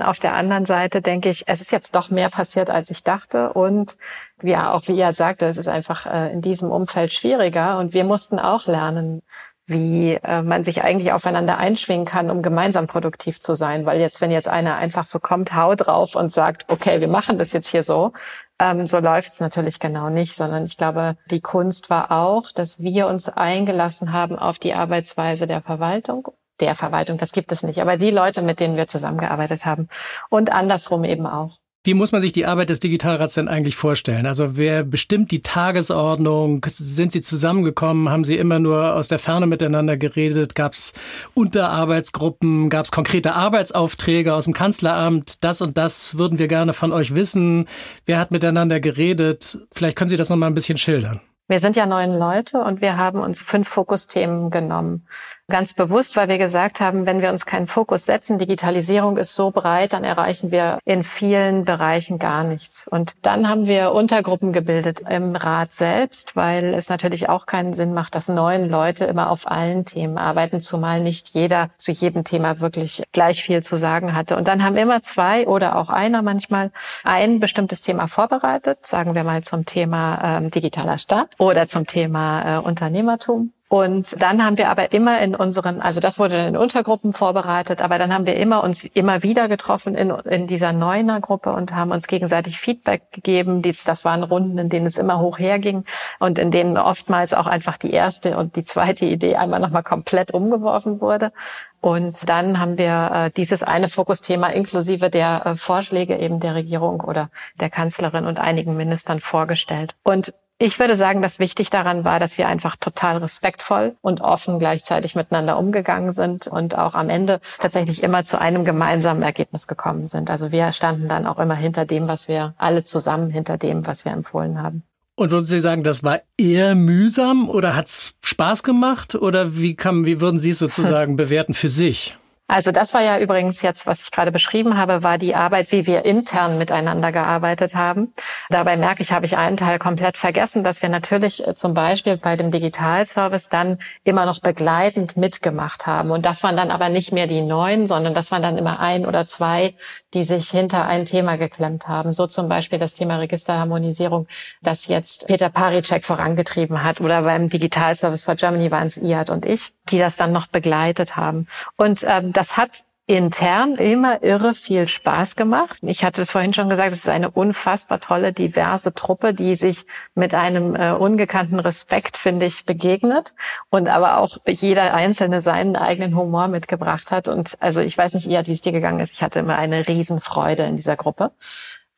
Auf 0.00 0.18
der 0.18 0.34
anderen 0.34 0.64
Seite 0.64 1.02
denke 1.02 1.28
ich, 1.28 1.44
es 1.46 1.60
ist 1.60 1.70
jetzt 1.70 1.94
doch 1.94 2.08
mehr 2.08 2.30
passiert, 2.30 2.70
als 2.70 2.90
ich 2.90 3.04
dachte. 3.04 3.52
Und 3.52 3.96
ja, 4.42 4.72
auch 4.72 4.88
wie 4.88 4.96
ihr 4.96 5.12
sagte, 5.12 5.46
es 5.46 5.58
ist 5.58 5.68
einfach 5.68 6.06
äh, 6.06 6.32
in 6.32 6.40
diesem 6.40 6.70
Umfeld 6.70 7.12
schwieriger. 7.12 7.78
Und 7.78 7.92
wir 7.92 8.04
mussten 8.04 8.38
auch 8.38 8.66
lernen, 8.66 9.22
wie 9.66 10.14
äh, 10.14 10.42
man 10.42 10.64
sich 10.64 10.82
eigentlich 10.82 11.12
aufeinander 11.12 11.58
einschwingen 11.58 12.06
kann, 12.06 12.30
um 12.30 12.42
gemeinsam 12.42 12.86
produktiv 12.86 13.38
zu 13.40 13.54
sein. 13.54 13.84
Weil 13.84 14.00
jetzt, 14.00 14.20
wenn 14.20 14.30
jetzt 14.30 14.48
einer 14.48 14.76
einfach 14.76 15.04
so 15.04 15.18
kommt, 15.18 15.54
hau 15.54 15.74
drauf 15.74 16.16
und 16.16 16.32
sagt, 16.32 16.64
okay, 16.68 17.00
wir 17.00 17.08
machen 17.08 17.38
das 17.38 17.52
jetzt 17.52 17.68
hier 17.68 17.82
so, 17.82 18.12
ähm, 18.58 18.86
so 18.86 18.98
läuft's 18.98 19.40
natürlich 19.40 19.78
genau 19.78 20.08
nicht, 20.08 20.34
sondern 20.34 20.64
ich 20.64 20.76
glaube, 20.78 21.16
die 21.30 21.40
Kunst 21.40 21.90
war 21.90 22.10
auch, 22.10 22.50
dass 22.50 22.80
wir 22.80 23.08
uns 23.08 23.28
eingelassen 23.28 24.12
haben 24.12 24.38
auf 24.38 24.58
die 24.58 24.74
Arbeitsweise 24.74 25.46
der 25.46 25.62
Verwaltung 25.62 26.28
der 26.60 26.74
Verwaltung, 26.74 27.18
das 27.18 27.32
gibt 27.32 27.52
es 27.52 27.62
nicht, 27.62 27.80
aber 27.80 27.96
die 27.96 28.10
Leute, 28.10 28.42
mit 28.42 28.60
denen 28.60 28.76
wir 28.76 28.86
zusammengearbeitet 28.86 29.66
haben 29.66 29.88
und 30.28 30.52
andersrum 30.52 31.04
eben 31.04 31.26
auch. 31.26 31.58
Wie 31.84 31.94
muss 31.94 32.12
man 32.12 32.22
sich 32.22 32.32
die 32.32 32.46
Arbeit 32.46 32.70
des 32.70 32.78
Digitalrats 32.78 33.34
denn 33.34 33.48
eigentlich 33.48 33.74
vorstellen? 33.74 34.24
Also 34.24 34.56
wer 34.56 34.84
bestimmt 34.84 35.32
die 35.32 35.42
Tagesordnung? 35.42 36.64
Sind 36.68 37.10
Sie 37.10 37.22
zusammengekommen? 37.22 38.08
Haben 38.08 38.22
Sie 38.22 38.36
immer 38.36 38.60
nur 38.60 38.94
aus 38.94 39.08
der 39.08 39.18
Ferne 39.18 39.48
miteinander 39.48 39.96
geredet? 39.96 40.54
Gab 40.54 40.74
es 40.74 40.92
Unterarbeitsgruppen? 41.34 42.70
Gab 42.70 42.84
es 42.84 42.92
konkrete 42.92 43.32
Arbeitsaufträge 43.32 44.32
aus 44.32 44.44
dem 44.44 44.54
Kanzleramt? 44.54 45.42
Das 45.42 45.60
und 45.60 45.76
das 45.76 46.16
würden 46.16 46.38
wir 46.38 46.46
gerne 46.46 46.72
von 46.72 46.92
euch 46.92 47.16
wissen. 47.16 47.66
Wer 48.06 48.20
hat 48.20 48.30
miteinander 48.30 48.78
geredet? 48.78 49.58
Vielleicht 49.72 49.98
können 49.98 50.10
Sie 50.10 50.16
das 50.16 50.28
noch 50.28 50.36
mal 50.36 50.46
ein 50.46 50.54
bisschen 50.54 50.78
schildern. 50.78 51.20
Wir 51.48 51.58
sind 51.58 51.74
ja 51.74 51.86
neun 51.86 52.12
Leute 52.12 52.62
und 52.62 52.80
wir 52.80 52.96
haben 52.96 53.20
uns 53.20 53.40
fünf 53.42 53.68
Fokusthemen 53.68 54.50
genommen. 54.50 55.06
Ganz 55.48 55.74
bewusst, 55.74 56.16
weil 56.16 56.28
wir 56.28 56.38
gesagt 56.38 56.80
haben, 56.80 57.04
wenn 57.04 57.20
wir 57.20 57.30
uns 57.30 57.46
keinen 57.46 57.66
Fokus 57.66 58.06
setzen, 58.06 58.38
Digitalisierung 58.38 59.16
ist 59.16 59.34
so 59.34 59.50
breit, 59.50 59.92
dann 59.92 60.04
erreichen 60.04 60.52
wir 60.52 60.78
in 60.84 61.02
vielen 61.02 61.64
Bereichen 61.64 62.20
gar 62.20 62.44
nichts. 62.44 62.86
Und 62.86 63.14
dann 63.22 63.48
haben 63.48 63.66
wir 63.66 63.92
Untergruppen 63.92 64.52
gebildet 64.52 65.02
im 65.10 65.34
Rat 65.34 65.72
selbst, 65.72 66.36
weil 66.36 66.74
es 66.74 66.88
natürlich 66.88 67.28
auch 67.28 67.44
keinen 67.44 67.74
Sinn 67.74 67.92
macht, 67.92 68.14
dass 68.14 68.28
neun 68.28 68.68
Leute 68.68 69.04
immer 69.04 69.28
auf 69.28 69.50
allen 69.50 69.84
Themen 69.84 70.18
arbeiten, 70.18 70.60
zumal 70.60 71.00
nicht 71.00 71.30
jeder 71.30 71.70
zu 71.76 71.90
jedem 71.90 72.22
Thema 72.22 72.60
wirklich 72.60 73.02
gleich 73.12 73.42
viel 73.42 73.62
zu 73.64 73.76
sagen 73.76 74.14
hatte. 74.14 74.36
Und 74.36 74.46
dann 74.46 74.62
haben 74.62 74.76
immer 74.76 75.02
zwei 75.02 75.46
oder 75.48 75.76
auch 75.76 75.90
einer 75.90 76.22
manchmal 76.22 76.70
ein 77.02 77.40
bestimmtes 77.40 77.80
Thema 77.82 78.06
vorbereitet, 78.06 78.86
sagen 78.86 79.16
wir 79.16 79.24
mal 79.24 79.42
zum 79.42 79.66
Thema 79.66 80.38
ähm, 80.38 80.50
digitaler 80.50 80.98
Staat 80.98 81.31
oder 81.38 81.68
zum 81.68 81.86
Thema 81.86 82.58
äh, 82.58 82.60
Unternehmertum. 82.60 83.52
Und 83.72 84.22
dann 84.22 84.44
haben 84.44 84.58
wir 84.58 84.68
aber 84.68 84.92
immer 84.92 85.22
in 85.22 85.34
unseren, 85.34 85.80
also 85.80 85.98
das 85.98 86.18
wurde 86.18 86.36
in 86.46 86.58
Untergruppen 86.58 87.14
vorbereitet, 87.14 87.80
aber 87.80 87.96
dann 87.96 88.12
haben 88.12 88.26
wir 88.26 88.36
immer 88.36 88.62
uns 88.62 88.84
immer 88.84 89.22
wieder 89.22 89.48
getroffen 89.48 89.94
in, 89.94 90.10
in 90.10 90.46
dieser 90.46 90.74
Neuner-Gruppe 90.74 91.54
und 91.54 91.74
haben 91.74 91.90
uns 91.90 92.06
gegenseitig 92.06 92.58
Feedback 92.58 93.10
gegeben. 93.12 93.62
Dies, 93.62 93.84
das 93.84 94.04
waren 94.04 94.24
Runden, 94.24 94.58
in 94.58 94.68
denen 94.68 94.84
es 94.84 94.98
immer 94.98 95.20
hoch 95.20 95.38
herging 95.38 95.86
und 96.18 96.38
in 96.38 96.50
denen 96.50 96.76
oftmals 96.76 97.32
auch 97.32 97.46
einfach 97.46 97.78
die 97.78 97.92
erste 97.92 98.36
und 98.36 98.56
die 98.56 98.64
zweite 98.64 99.06
Idee 99.06 99.36
einmal 99.36 99.60
nochmal 99.60 99.84
komplett 99.84 100.34
umgeworfen 100.34 101.00
wurde. 101.00 101.32
Und 101.80 102.28
dann 102.28 102.60
haben 102.60 102.76
wir 102.76 103.10
äh, 103.14 103.30
dieses 103.30 103.62
eine 103.62 103.88
Fokusthema 103.88 104.48
inklusive 104.48 105.08
der 105.08 105.46
äh, 105.46 105.56
Vorschläge 105.56 106.18
eben 106.18 106.40
der 106.40 106.54
Regierung 106.54 107.00
oder 107.00 107.30
der 107.58 107.70
Kanzlerin 107.70 108.26
und 108.26 108.38
einigen 108.38 108.76
Ministern 108.76 109.18
vorgestellt. 109.18 109.94
Und 110.02 110.34
ich 110.58 110.78
würde 110.78 110.94
sagen, 110.94 111.22
dass 111.22 111.38
wichtig 111.38 111.70
daran 111.70 112.04
war, 112.04 112.20
dass 112.20 112.38
wir 112.38 112.46
einfach 112.46 112.76
total 112.76 113.16
respektvoll 113.18 113.96
und 114.00 114.20
offen 114.20 114.58
gleichzeitig 114.58 115.16
miteinander 115.16 115.58
umgegangen 115.58 116.12
sind 116.12 116.46
und 116.46 116.78
auch 116.78 116.94
am 116.94 117.08
Ende 117.08 117.40
tatsächlich 117.58 118.02
immer 118.02 118.24
zu 118.24 118.40
einem 118.40 118.64
gemeinsamen 118.64 119.22
Ergebnis 119.22 119.66
gekommen 119.66 120.06
sind. 120.06 120.30
Also 120.30 120.52
wir 120.52 120.70
standen 120.72 121.08
dann 121.08 121.26
auch 121.26 121.38
immer 121.38 121.56
hinter 121.56 121.84
dem, 121.84 122.06
was 122.06 122.28
wir 122.28 122.54
alle 122.58 122.84
zusammen 122.84 123.30
hinter 123.30 123.58
dem, 123.58 123.86
was 123.86 124.04
wir 124.04 124.12
empfohlen 124.12 124.62
haben. 124.62 124.84
Und 125.14 125.30
würden 125.30 125.46
Sie 125.46 125.60
sagen, 125.60 125.82
das 125.82 126.02
war 126.02 126.20
eher 126.38 126.74
mühsam 126.74 127.48
oder 127.48 127.76
hat 127.76 127.86
es 127.86 128.14
Spaß 128.22 128.62
gemacht 128.62 129.14
oder 129.14 129.56
wie 129.56 129.74
kann, 129.74 130.06
wie 130.06 130.20
würden 130.20 130.38
Sie 130.38 130.50
es 130.50 130.58
sozusagen 130.58 131.16
bewerten 131.16 131.54
für 131.54 131.68
sich? 131.68 132.16
Also 132.52 132.70
das 132.70 132.92
war 132.92 133.00
ja 133.00 133.18
übrigens 133.18 133.62
jetzt, 133.62 133.86
was 133.86 134.02
ich 134.02 134.10
gerade 134.10 134.30
beschrieben 134.30 134.76
habe, 134.76 135.02
war 135.02 135.16
die 135.16 135.34
Arbeit, 135.34 135.72
wie 135.72 135.86
wir 135.86 136.04
intern 136.04 136.58
miteinander 136.58 137.10
gearbeitet 137.10 137.74
haben. 137.74 138.12
Dabei 138.50 138.76
merke 138.76 139.00
ich, 139.00 139.10
habe 139.10 139.24
ich 139.24 139.38
einen 139.38 139.56
Teil 139.56 139.78
komplett 139.78 140.18
vergessen, 140.18 140.62
dass 140.62 140.82
wir 140.82 140.90
natürlich 140.90 141.48
äh, 141.48 141.54
zum 141.54 141.72
Beispiel 141.72 142.18
bei 142.18 142.36
dem 142.36 142.50
Digitalservice 142.50 143.48
dann 143.48 143.78
immer 144.04 144.26
noch 144.26 144.40
begleitend 144.40 145.16
mitgemacht 145.16 145.86
haben. 145.86 146.10
Und 146.10 146.26
das 146.26 146.42
waren 146.42 146.54
dann 146.54 146.70
aber 146.70 146.90
nicht 146.90 147.10
mehr 147.10 147.26
die 147.26 147.40
neun, 147.40 147.86
sondern 147.86 148.12
das 148.12 148.30
waren 148.30 148.42
dann 148.42 148.58
immer 148.58 148.80
ein 148.80 149.06
oder 149.06 149.24
zwei, 149.24 149.74
die 150.12 150.22
sich 150.22 150.50
hinter 150.50 150.84
ein 150.84 151.06
Thema 151.06 151.36
geklemmt 151.36 151.88
haben. 151.88 152.12
So 152.12 152.26
zum 152.26 152.50
Beispiel 152.50 152.78
das 152.78 152.92
Thema 152.92 153.16
Registerharmonisierung, 153.16 154.26
das 154.60 154.88
jetzt 154.88 155.26
Peter 155.26 155.48
Paricek 155.48 156.04
vorangetrieben 156.04 156.84
hat. 156.84 157.00
Oder 157.00 157.22
beim 157.22 157.48
Digitalservice 157.48 158.24
for 158.24 158.34
Germany 158.34 158.70
waren 158.70 158.88
es 158.88 158.98
Iad 158.98 159.30
und 159.30 159.46
ich 159.46 159.72
die 159.90 159.98
das 159.98 160.16
dann 160.16 160.32
noch 160.32 160.46
begleitet 160.46 161.16
haben. 161.16 161.46
Und 161.76 162.04
ähm, 162.08 162.32
das 162.42 162.56
hat 162.56 162.82
intern 163.06 163.76
immer 163.76 164.24
irre 164.24 164.52
viel 164.52 164.88
Spaß 164.88 165.36
gemacht. 165.36 165.78
Ich 165.82 166.02
hatte 166.02 166.22
es 166.22 166.32
vorhin 166.32 166.52
schon 166.52 166.68
gesagt, 166.68 166.90
es 166.90 166.98
ist 166.98 167.08
eine 167.08 167.30
unfassbar 167.30 168.00
tolle, 168.00 168.32
diverse 168.32 168.92
Truppe, 168.94 169.32
die 169.32 169.54
sich 169.54 169.86
mit 170.16 170.34
einem 170.34 170.74
äh, 170.74 170.90
ungekannten 170.90 171.60
Respekt, 171.60 172.16
finde 172.16 172.46
ich, 172.46 172.64
begegnet 172.64 173.36
und 173.70 173.88
aber 173.88 174.18
auch 174.18 174.38
jeder 174.44 174.92
Einzelne 174.92 175.40
seinen 175.40 175.76
eigenen 175.76 176.16
Humor 176.16 176.48
mitgebracht 176.48 177.12
hat. 177.12 177.28
Und 177.28 177.56
also 177.60 177.80
ich 177.80 177.96
weiß 177.96 178.14
nicht, 178.14 178.26
Iad, 178.26 178.48
wie 178.48 178.52
es 178.52 178.60
dir 178.60 178.72
gegangen 178.72 178.98
ist. 178.98 179.12
Ich 179.12 179.22
hatte 179.22 179.38
immer 179.38 179.54
eine 179.54 179.86
Riesenfreude 179.86 180.64
in 180.64 180.74
dieser 180.74 180.96
Gruppe. 180.96 181.30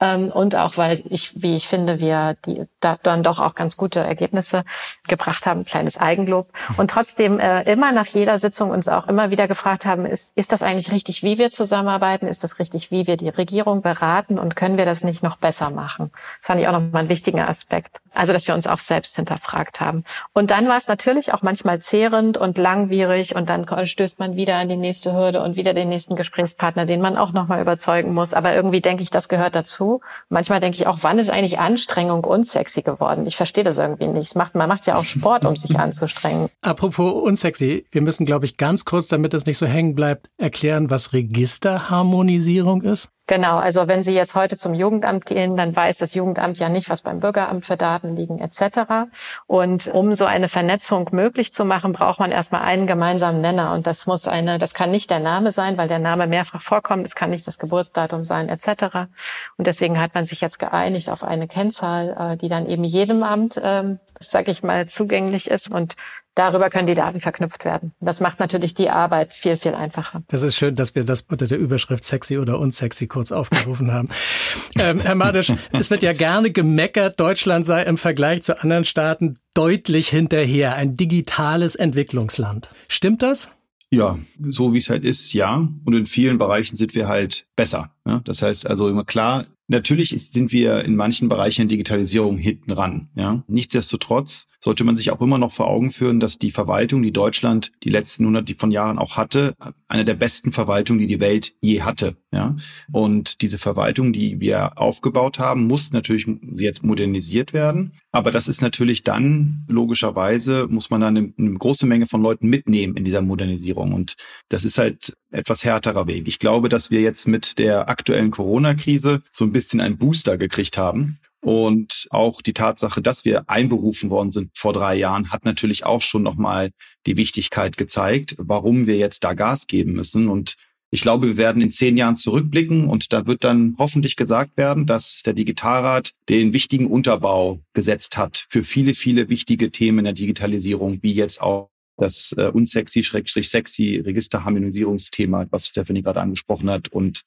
Ähm, 0.00 0.30
und 0.30 0.56
auch 0.56 0.76
weil 0.76 1.02
ich, 1.08 1.40
wie 1.40 1.56
ich 1.56 1.68
finde, 1.68 2.00
wir 2.00 2.36
die 2.46 2.64
da 2.80 2.98
dann 3.02 3.22
doch 3.22 3.38
auch 3.38 3.54
ganz 3.54 3.76
gute 3.76 4.00
Ergebnisse 4.00 4.64
gebracht 5.08 5.46
haben, 5.46 5.64
kleines 5.64 5.96
Eigenlob. 5.96 6.48
Und 6.76 6.90
trotzdem 6.90 7.38
äh, 7.38 7.62
immer 7.70 7.92
nach 7.92 8.06
jeder 8.06 8.38
Sitzung 8.38 8.70
uns 8.70 8.88
auch 8.88 9.06
immer 9.08 9.30
wieder 9.30 9.48
gefragt 9.48 9.86
haben, 9.86 10.04
ist, 10.04 10.36
ist 10.36 10.52
das 10.52 10.62
eigentlich 10.62 10.90
richtig, 10.90 11.22
wie 11.22 11.38
wir 11.38 11.50
zusammenarbeiten? 11.50 12.26
Ist 12.26 12.42
das 12.42 12.58
richtig, 12.58 12.90
wie 12.90 13.06
wir 13.06 13.16
die 13.16 13.28
Regierung 13.28 13.82
beraten? 13.82 14.38
Und 14.38 14.56
können 14.56 14.78
wir 14.78 14.84
das 14.84 15.04
nicht 15.04 15.22
noch 15.22 15.36
besser 15.36 15.70
machen? 15.70 16.10
Das 16.38 16.46
fand 16.48 16.60
ich 16.60 16.68
auch 16.68 16.72
noch 16.72 16.80
mal 16.80 17.00
einen 17.00 17.08
wichtigen 17.08 17.40
Aspekt. 17.40 18.00
Also, 18.12 18.32
dass 18.32 18.46
wir 18.46 18.54
uns 18.54 18.66
auch 18.66 18.78
selbst 18.80 19.16
hinterfragt 19.16 19.80
haben. 19.80 20.04
Und 20.32 20.50
dann 20.50 20.68
war 20.68 20.76
es 20.76 20.88
natürlich 20.88 21.32
auch 21.32 21.42
manchmal 21.42 21.80
zehrend 21.80 22.36
und 22.36 22.58
langwierig 22.58 23.36
und 23.36 23.48
dann 23.48 23.66
stößt 23.86 24.18
man 24.18 24.36
wieder 24.36 24.56
an 24.56 24.68
die 24.68 24.76
nächste 24.76 25.12
Hürde 25.12 25.42
und 25.42 25.56
wieder 25.56 25.74
den 25.74 25.88
nächsten 25.88 26.16
Gesprächspartner, 26.16 26.84
den 26.84 27.00
man 27.00 27.16
auch 27.16 27.32
noch 27.32 27.48
mal 27.48 27.60
überzeugen 27.60 28.12
muss. 28.12 28.34
Aber 28.34 28.54
irgendwie 28.54 28.80
denke 28.80 29.02
ich, 29.02 29.10
das 29.10 29.28
gehört 29.28 29.54
dazu. 29.54 29.83
Manchmal 30.28 30.60
denke 30.60 30.76
ich 30.76 30.86
auch, 30.86 30.98
wann 31.02 31.18
ist 31.18 31.30
eigentlich 31.30 31.58
Anstrengung 31.58 32.24
unsexy 32.24 32.82
geworden? 32.82 33.26
Ich 33.26 33.36
verstehe 33.36 33.64
das 33.64 33.78
irgendwie 33.78 34.08
nicht. 34.08 34.36
Macht, 34.36 34.54
man 34.54 34.68
macht 34.68 34.86
ja 34.86 34.96
auch 34.96 35.04
Sport, 35.04 35.44
um 35.44 35.56
sich 35.56 35.78
anzustrengen. 35.78 36.48
Apropos 36.62 37.22
unsexy, 37.22 37.86
wir 37.90 38.02
müssen, 38.02 38.26
glaube 38.26 38.46
ich, 38.46 38.56
ganz 38.56 38.84
kurz, 38.84 39.08
damit 39.08 39.34
es 39.34 39.46
nicht 39.46 39.58
so 39.58 39.66
hängen 39.66 39.94
bleibt, 39.94 40.28
erklären, 40.38 40.90
was 40.90 41.12
Registerharmonisierung 41.12 42.82
ist. 42.82 43.08
Genau, 43.26 43.56
also 43.56 43.88
wenn 43.88 44.02
Sie 44.02 44.14
jetzt 44.14 44.34
heute 44.34 44.58
zum 44.58 44.74
Jugendamt 44.74 45.24
gehen, 45.24 45.56
dann 45.56 45.74
weiß 45.74 45.96
das 45.96 46.12
Jugendamt 46.12 46.58
ja 46.58 46.68
nicht, 46.68 46.90
was 46.90 47.00
beim 47.00 47.20
Bürgeramt 47.20 47.64
für 47.64 47.78
Daten 47.78 48.16
liegen 48.16 48.38
etc. 48.38 49.08
Und 49.46 49.88
um 49.88 50.14
so 50.14 50.26
eine 50.26 50.50
Vernetzung 50.50 51.08
möglich 51.12 51.54
zu 51.54 51.64
machen, 51.64 51.94
braucht 51.94 52.20
man 52.20 52.32
erstmal 52.32 52.62
einen 52.62 52.86
gemeinsamen 52.86 53.40
Nenner. 53.40 53.72
Und 53.72 53.86
das 53.86 54.06
muss 54.06 54.28
eine, 54.28 54.58
das 54.58 54.74
kann 54.74 54.90
nicht 54.90 55.10
der 55.10 55.20
Name 55.20 55.52
sein, 55.52 55.78
weil 55.78 55.88
der 55.88 56.00
Name 56.00 56.26
mehrfach 56.26 56.60
vorkommt. 56.60 57.06
Es 57.06 57.14
kann 57.14 57.30
nicht 57.30 57.46
das 57.46 57.58
Geburtsdatum 57.58 58.26
sein 58.26 58.50
etc. 58.50 59.08
Und 59.56 59.66
deswegen 59.66 59.98
hat 59.98 60.14
man 60.14 60.26
sich 60.26 60.42
jetzt 60.42 60.58
geeinigt 60.58 61.08
auf 61.08 61.24
eine 61.24 61.48
Kennzahl, 61.48 62.16
äh, 62.18 62.36
die 62.36 62.48
dann 62.48 62.66
eben 62.66 62.84
jedem 62.84 63.22
Amt, 63.22 63.58
ähm, 63.64 64.00
sage 64.20 64.50
ich 64.50 64.62
mal, 64.62 64.86
zugänglich 64.86 65.50
ist. 65.50 65.70
Und 65.70 65.96
Darüber 66.34 66.68
können 66.68 66.86
die 66.86 66.94
Daten 66.94 67.20
verknüpft 67.20 67.64
werden. 67.64 67.92
Das 68.00 68.20
macht 68.20 68.40
natürlich 68.40 68.74
die 68.74 68.90
Arbeit 68.90 69.32
viel, 69.32 69.56
viel 69.56 69.74
einfacher. 69.74 70.22
Das 70.28 70.42
ist 70.42 70.56
schön, 70.56 70.74
dass 70.74 70.96
wir 70.96 71.04
das 71.04 71.22
unter 71.22 71.46
der 71.46 71.58
Überschrift 71.58 72.04
sexy 72.04 72.38
oder 72.38 72.58
unsexy 72.58 73.06
kurz 73.06 73.30
aufgerufen 73.30 73.92
haben. 73.92 74.08
ähm, 74.78 75.00
Herr 75.00 75.14
Madisch, 75.14 75.52
es 75.72 75.90
wird 75.90 76.02
ja 76.02 76.12
gerne 76.12 76.50
gemeckert, 76.50 77.20
Deutschland 77.20 77.66
sei 77.66 77.82
im 77.84 77.96
Vergleich 77.96 78.42
zu 78.42 78.60
anderen 78.60 78.84
Staaten 78.84 79.38
deutlich 79.54 80.08
hinterher, 80.08 80.74
ein 80.74 80.96
digitales 80.96 81.76
Entwicklungsland. 81.76 82.68
Stimmt 82.88 83.22
das? 83.22 83.50
Ja, 83.90 84.18
so 84.48 84.72
wie 84.72 84.78
es 84.78 84.90
halt 84.90 85.04
ist, 85.04 85.32
ja. 85.34 85.68
Und 85.84 85.94
in 85.94 86.06
vielen 86.06 86.38
Bereichen 86.38 86.76
sind 86.76 86.96
wir 86.96 87.06
halt 87.06 87.46
besser. 87.54 87.92
Ja? 88.04 88.22
Das 88.24 88.42
heißt 88.42 88.68
also 88.68 88.88
immer 88.88 89.04
klar, 89.04 89.44
Natürlich 89.66 90.10
sind 90.10 90.52
wir 90.52 90.84
in 90.84 90.94
manchen 90.94 91.28
Bereichen 91.28 91.62
in 91.62 91.68
Digitalisierung 91.68 92.36
hinten 92.36 92.70
ran. 92.70 93.08
Ja? 93.14 93.42
Nichtsdestotrotz 93.46 94.48
sollte 94.64 94.82
man 94.82 94.96
sich 94.96 95.10
auch 95.10 95.20
immer 95.20 95.36
noch 95.36 95.52
vor 95.52 95.68
Augen 95.68 95.90
führen, 95.90 96.20
dass 96.20 96.38
die 96.38 96.50
Verwaltung, 96.50 97.02
die 97.02 97.12
Deutschland 97.12 97.70
die 97.82 97.90
letzten 97.90 98.24
hunderte 98.24 98.54
von 98.54 98.70
Jahren 98.70 98.98
auch 98.98 99.18
hatte, 99.18 99.54
eine 99.88 100.06
der 100.06 100.14
besten 100.14 100.52
Verwaltungen, 100.52 101.00
die 101.00 101.06
die 101.06 101.20
Welt 101.20 101.52
je 101.60 101.82
hatte. 101.82 102.16
Ja? 102.32 102.56
Und 102.90 103.42
diese 103.42 103.58
Verwaltung, 103.58 104.14
die 104.14 104.40
wir 104.40 104.78
aufgebaut 104.78 105.38
haben, 105.38 105.66
muss 105.66 105.92
natürlich 105.92 106.26
jetzt 106.56 106.82
modernisiert 106.82 107.52
werden. 107.52 107.92
Aber 108.10 108.30
das 108.30 108.48
ist 108.48 108.62
natürlich 108.62 109.02
dann, 109.02 109.66
logischerweise, 109.68 110.66
muss 110.70 110.88
man 110.88 111.02
dann 111.02 111.16
eine, 111.18 111.34
eine 111.36 111.58
große 111.58 111.84
Menge 111.84 112.06
von 112.06 112.22
Leuten 112.22 112.48
mitnehmen 112.48 112.96
in 112.96 113.04
dieser 113.04 113.20
Modernisierung. 113.20 113.92
Und 113.92 114.14
das 114.48 114.64
ist 114.64 114.78
halt 114.78 115.14
etwas 115.30 115.64
härterer 115.64 116.06
Weg. 116.06 116.26
Ich 116.26 116.38
glaube, 116.38 116.70
dass 116.70 116.90
wir 116.90 117.02
jetzt 117.02 117.28
mit 117.28 117.58
der 117.58 117.90
aktuellen 117.90 118.30
Corona-Krise 118.30 119.20
so 119.30 119.44
ein 119.44 119.52
bisschen 119.52 119.82
einen 119.82 119.98
Booster 119.98 120.38
gekriegt 120.38 120.78
haben. 120.78 121.18
Und 121.44 122.06
auch 122.08 122.40
die 122.40 122.54
Tatsache, 122.54 123.02
dass 123.02 123.26
wir 123.26 123.50
einberufen 123.50 124.08
worden 124.08 124.32
sind 124.32 124.50
vor 124.56 124.72
drei 124.72 124.94
Jahren, 124.94 125.30
hat 125.30 125.44
natürlich 125.44 125.84
auch 125.84 126.00
schon 126.00 126.22
nochmal 126.22 126.70
die 127.06 127.18
Wichtigkeit 127.18 127.76
gezeigt, 127.76 128.34
warum 128.38 128.86
wir 128.86 128.96
jetzt 128.96 129.24
da 129.24 129.34
Gas 129.34 129.66
geben 129.66 129.92
müssen. 129.92 130.28
Und 130.28 130.54
ich 130.90 131.02
glaube, 131.02 131.26
wir 131.26 131.36
werden 131.36 131.60
in 131.60 131.70
zehn 131.70 131.98
Jahren 131.98 132.16
zurückblicken 132.16 132.88
und 132.88 133.12
da 133.12 133.26
wird 133.26 133.44
dann 133.44 133.74
hoffentlich 133.78 134.16
gesagt 134.16 134.56
werden, 134.56 134.86
dass 134.86 135.20
der 135.22 135.34
Digitalrat 135.34 136.12
den 136.30 136.54
wichtigen 136.54 136.86
Unterbau 136.86 137.60
gesetzt 137.74 138.16
hat 138.16 138.46
für 138.48 138.62
viele, 138.62 138.94
viele 138.94 139.28
wichtige 139.28 139.70
Themen 139.70 139.98
in 139.98 140.04
der 140.04 140.14
Digitalisierung, 140.14 141.02
wie 141.02 141.12
jetzt 141.12 141.42
auch 141.42 141.68
das 141.98 142.34
äh, 142.38 142.46
unsexy, 142.46 143.02
schrägstrich 143.02 143.50
sexy 143.50 144.02
Registerharmonisierungsthema, 144.02 145.46
was 145.50 145.66
Stephanie 145.66 146.00
gerade 146.00 146.22
angesprochen 146.22 146.70
hat 146.70 146.88
und 146.88 147.22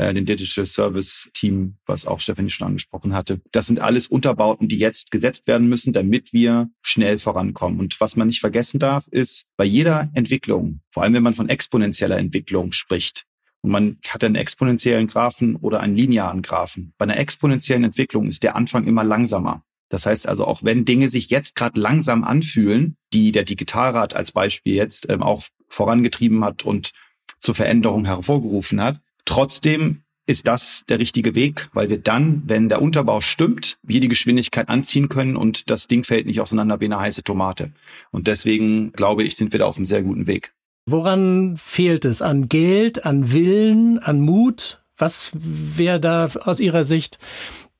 äh, 0.00 0.14
den 0.14 0.26
Digital 0.26 0.66
Service 0.66 1.30
Team, 1.34 1.76
was 1.86 2.06
auch 2.06 2.20
Stephanie 2.20 2.50
schon 2.50 2.66
angesprochen 2.66 3.14
hatte. 3.14 3.40
Das 3.52 3.66
sind 3.66 3.80
alles 3.80 4.06
Unterbauten, 4.06 4.68
die 4.68 4.78
jetzt 4.78 5.10
gesetzt 5.10 5.46
werden 5.46 5.68
müssen, 5.68 5.92
damit 5.92 6.32
wir 6.32 6.70
schnell 6.80 7.18
vorankommen. 7.18 7.78
Und 7.78 8.00
was 8.00 8.16
man 8.16 8.28
nicht 8.28 8.40
vergessen 8.40 8.78
darf, 8.78 9.06
ist, 9.08 9.46
bei 9.56 9.64
jeder 9.64 10.10
Entwicklung, 10.14 10.80
vor 10.90 11.02
allem 11.02 11.14
wenn 11.14 11.22
man 11.22 11.34
von 11.34 11.48
exponentieller 11.48 12.18
Entwicklung 12.18 12.72
spricht, 12.72 13.24
und 13.62 13.72
man 13.72 13.98
hat 14.08 14.24
einen 14.24 14.36
exponentiellen 14.36 15.06
Graphen 15.06 15.56
oder 15.56 15.80
einen 15.80 15.94
linearen 15.94 16.40
Graphen. 16.40 16.94
Bei 16.96 17.02
einer 17.02 17.18
exponentiellen 17.18 17.84
Entwicklung 17.84 18.26
ist 18.26 18.42
der 18.42 18.56
Anfang 18.56 18.86
immer 18.86 19.04
langsamer. 19.04 19.64
Das 19.90 20.06
heißt 20.06 20.28
also, 20.28 20.46
auch 20.46 20.64
wenn 20.64 20.86
Dinge 20.86 21.10
sich 21.10 21.28
jetzt 21.28 21.56
gerade 21.56 21.78
langsam 21.78 22.24
anfühlen, 22.24 22.96
die 23.12 23.32
der 23.32 23.44
Digitalrat 23.44 24.14
als 24.14 24.32
Beispiel 24.32 24.74
jetzt 24.74 25.10
ähm, 25.10 25.22
auch 25.22 25.42
vorangetrieben 25.68 26.42
hat 26.42 26.64
und 26.64 26.92
zur 27.38 27.54
Veränderung 27.54 28.06
hervorgerufen 28.06 28.80
hat, 28.80 29.00
trotzdem 29.24 30.02
ist 30.26 30.46
das 30.46 30.84
der 30.88 31.00
richtige 31.00 31.34
Weg, 31.34 31.68
weil 31.72 31.88
wir 31.88 31.98
dann, 31.98 32.42
wenn 32.46 32.68
der 32.68 32.80
Unterbau 32.80 33.20
stimmt, 33.20 33.78
wir 33.82 34.00
die 34.00 34.08
Geschwindigkeit 34.08 34.68
anziehen 34.68 35.08
können 35.08 35.36
und 35.36 35.70
das 35.70 35.88
Ding 35.88 36.04
fällt 36.04 36.26
nicht 36.26 36.40
auseinander 36.40 36.80
wie 36.80 36.84
eine 36.84 37.00
heiße 37.00 37.24
Tomate. 37.24 37.72
Und 38.12 38.28
deswegen 38.28 38.92
glaube 38.92 39.24
ich, 39.24 39.34
sind 39.36 39.52
wir 39.52 39.58
da 39.58 39.66
auf 39.66 39.76
einem 39.76 39.86
sehr 39.86 40.02
guten 40.02 40.28
Weg. 40.28 40.54
Woran 40.86 41.56
fehlt 41.56 42.04
es? 42.04 42.22
An 42.22 42.48
Geld, 42.48 43.04
an 43.04 43.32
Willen, 43.32 43.98
an 43.98 44.20
Mut? 44.20 44.82
Was 44.96 45.32
wäre 45.34 46.00
da 46.00 46.30
aus 46.44 46.60
Ihrer 46.60 46.84
Sicht 46.84 47.18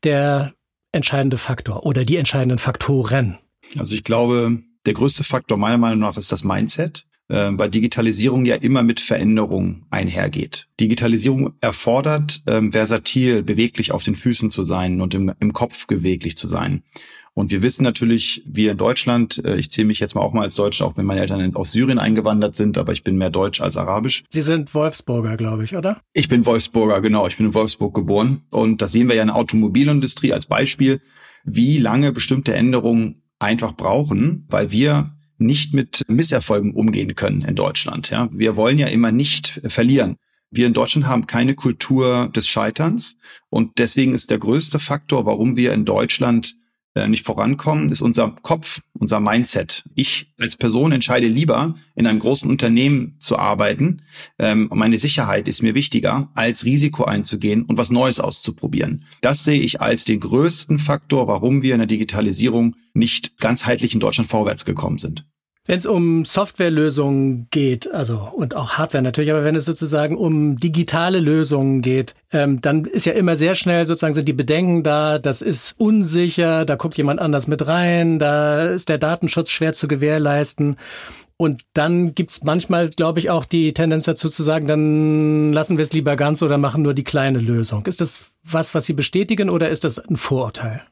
der 0.03 0.55
entscheidende 0.93 1.39
Faktor 1.39 1.87
oder 1.87 2.05
die 2.05 2.17
entscheidenden 2.17 2.59
Faktoren? 2.59 3.39
Also 3.79 3.95
ich 3.95 4.05
glaube, 4.05 4.59
der 4.87 4.95
größte 4.95 5.25
Faktor 5.25 5.57
meiner 5.57 5.79
Meinung 5.79 6.01
nach 6.01 6.17
ist 6.17 6.33
das 6.33 6.45
Mindset, 6.45 7.07
äh, 7.31 7.51
weil 7.53 7.71
Digitalisierung 7.71 8.45
ja 8.45 8.57
immer 8.57 8.83
mit 8.83 9.01
Veränderung 9.01 9.87
einhergeht. 9.91 10.67
Digitalisierung 10.81 11.55
erfordert, 11.61 12.43
ähm, 12.47 12.73
versatil, 12.73 13.43
beweglich 13.43 13.93
auf 13.93 14.03
den 14.03 14.17
Füßen 14.17 14.51
zu 14.51 14.65
sein 14.65 15.01
und 15.01 15.15
im, 15.15 15.33
im 15.41 15.53
Kopf 15.53 15.87
beweglich 15.87 16.37
zu 16.37 16.49
sein. 16.49 16.83
Und 17.33 17.53
wir 17.53 17.63
wissen 17.63 17.85
natürlich, 17.85 18.43
wir 18.45 18.73
in 18.73 18.77
Deutschland, 18.77 19.43
äh, 19.45 19.57
ich 19.57 19.71
zähle 19.71 19.87
mich 19.87 20.01
jetzt 20.01 20.15
mal 20.15 20.21
auch 20.21 20.33
mal 20.33 20.43
als 20.43 20.57
Deutscher, 20.57 20.85
auch 20.85 20.97
wenn 20.97 21.07
meine 21.07 21.21
Eltern 21.21 21.55
aus 21.55 21.73
Syrien 21.73 21.99
eingewandert 21.99 22.57
sind, 22.57 22.77
aber 22.77 22.93
ich 22.93 23.05
bin 23.05 23.17
mehr 23.17 23.31
Deutsch 23.31 23.61
als 23.61 23.77
Arabisch. 23.77 24.25
Sie 24.29 24.43
sind 24.43 24.75
Wolfsburger, 24.75 25.37
glaube 25.37 25.65
ich, 25.65 25.77
oder? 25.77 26.01
Ich 26.13 26.29
bin 26.29 26.45
Wolfsburger, 26.45 27.01
genau. 27.01 27.29
Ich 27.29 27.37
bin 27.37 27.47
in 27.47 27.55
Wolfsburg 27.55 27.95
geboren. 27.95 28.43
Und 28.51 28.83
das 28.83 28.93
sehen 28.93 29.09
wir 29.09 29.15
ja 29.15 29.23
in 29.23 29.29
der 29.29 29.37
Automobilindustrie 29.37 30.33
als 30.33 30.47
Beispiel, 30.47 31.01
wie 31.45 31.79
lange 31.79 32.13
bestimmte 32.13 32.55
Änderungen 32.55 33.23
einfach 33.39 33.75
brauchen, 33.75 34.47
weil 34.51 34.73
wir 34.73 35.15
nicht 35.41 35.75
mit 35.75 36.03
Misserfolgen 36.09 36.73
umgehen 36.73 37.15
können 37.15 37.43
in 37.43 37.55
Deutschland. 37.55 38.11
Ja, 38.11 38.29
wir 38.33 38.57
wollen 38.57 38.79
ja 38.79 38.89
immer 38.89 39.11
nicht 39.11 39.61
verlieren. 39.67 40.17
Wir 40.51 40.67
in 40.67 40.75
Deutschland 40.75 41.07
haben 41.07 41.27
keine 41.27 41.55
Kultur 41.55 42.29
des 42.35 42.49
Scheiterns 42.49 43.17
und 43.49 43.79
deswegen 43.79 44.15
ist 44.15 44.31
der 44.31 44.39
größte 44.39 44.79
Faktor, 44.79 45.25
warum 45.25 45.57
wir 45.57 45.73
in 45.73 45.85
Deutschland 45.85 46.57
nicht 46.95 47.25
vorankommen, 47.25 47.91
ist 47.91 48.01
unser 48.01 48.35
Kopf, 48.43 48.81
unser 48.93 49.21
Mindset. 49.21 49.85
Ich 49.95 50.33
als 50.39 50.57
Person 50.57 50.93
entscheide 50.93 51.29
lieber, 51.29 51.77
in 51.95 52.07
einem 52.07 52.19
großen 52.19 52.51
Unternehmen 52.51 53.17
zu 53.19 53.39
arbeiten. 53.39 54.03
Ähm, 54.39 54.69
meine 54.73 54.99
Sicherheit 54.99 55.47
ist 55.49 55.63
mir 55.63 55.75
wichtiger, 55.75 56.31
als 56.35 56.65
Risiko 56.65 57.05
einzugehen 57.05 57.63
und 57.63 57.79
was 57.79 57.91
Neues 57.91 58.19
auszuprobieren. 58.19 59.05
Das 59.21 59.45
sehe 59.45 59.61
ich 59.61 59.81
als 59.81 60.05
den 60.05 60.21
größten 60.21 60.79
Faktor, 60.79 61.29
warum 61.29 61.63
wir 61.63 61.75
in 61.75 61.81
der 61.81 61.87
Digitalisierung 61.87 62.77
nicht 62.93 63.39
ganzheitlich 63.39 63.95
in 63.95 64.01
Deutschland 64.01 64.29
vorwärts 64.29 64.65
gekommen 64.65 64.99
sind. 64.99 65.25
Wenn 65.71 65.79
es 65.79 65.87
um 65.87 66.25
Softwarelösungen 66.25 67.47
geht, 67.53 67.89
also 67.95 68.29
und 68.35 68.57
auch 68.57 68.71
Hardware 68.73 69.05
natürlich, 69.05 69.31
aber 69.31 69.45
wenn 69.45 69.55
es 69.55 69.67
sozusagen 69.67 70.17
um 70.17 70.59
digitale 70.59 71.21
Lösungen 71.21 71.81
geht, 71.81 72.17
ähm, 72.33 72.61
dann 72.61 72.87
ist 72.87 73.07
ja 73.07 73.13
immer 73.13 73.37
sehr 73.37 73.55
schnell 73.55 73.87
sozusagen 73.87 74.13
sind 74.13 74.27
die 74.27 74.33
Bedenken 74.33 74.83
da, 74.83 75.21
das 75.21 75.43
ist 75.43 75.77
unsicher, 75.79 76.65
da 76.65 76.75
guckt 76.75 76.97
jemand 76.97 77.21
anders 77.21 77.47
mit 77.47 77.69
rein, 77.69 78.19
da 78.19 78.65
ist 78.65 78.89
der 78.89 78.99
Datenschutz 78.99 79.51
schwer 79.51 79.73
zu 79.73 79.87
gewährleisten. 79.87 80.75
Und 81.37 81.63
dann 81.73 82.17
gibt's 82.17 82.43
manchmal, 82.43 82.91
glaube 82.91 83.21
ich, 83.21 83.31
auch 83.31 83.45
die 83.45 83.73
Tendenz 83.73 84.07
dazu 84.07 84.29
zu 84.29 84.43
sagen, 84.43 84.67
dann 84.67 85.53
lassen 85.53 85.79
wir 85.79 85.85
es 85.85 85.93
lieber 85.93 86.17
ganz 86.17 86.43
oder 86.43 86.59
machen 86.59 86.83
nur 86.83 86.95
die 86.95 87.05
kleine 87.05 87.39
Lösung. 87.39 87.87
Ist 87.87 88.01
das 88.01 88.33
was, 88.43 88.75
was 88.75 88.87
Sie 88.87 88.93
bestätigen 88.93 89.49
oder 89.49 89.69
ist 89.71 89.85
das 89.85 90.01
ein 90.01 90.17
Vorurteil? 90.17 90.83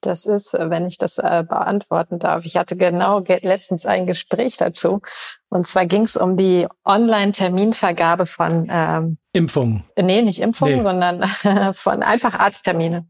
Das 0.00 0.26
ist, 0.26 0.54
äh, 0.54 0.70
wenn 0.70 0.86
ich 0.86 0.98
das 0.98 1.18
äh, 1.18 1.44
beantworten 1.48 2.18
darf. 2.18 2.44
Ich 2.44 2.56
hatte 2.56 2.76
genau 2.76 3.22
letztens 3.26 3.86
ein 3.86 4.06
Gespräch 4.06 4.56
dazu. 4.56 5.00
Und 5.50 5.66
zwar 5.66 5.86
ging 5.86 6.02
es 6.02 6.16
um 6.16 6.36
die 6.36 6.66
Online-Terminvergabe 6.84 8.26
von 8.26 8.68
ähm, 8.70 9.18
Impfungen. 9.32 9.84
Nee, 10.00 10.22
nicht 10.22 10.40
Impfungen, 10.40 10.76
nee. 10.76 10.82
sondern 10.82 11.24
von 11.74 12.02
einfach 12.02 12.38
Arzttermine. 12.38 13.06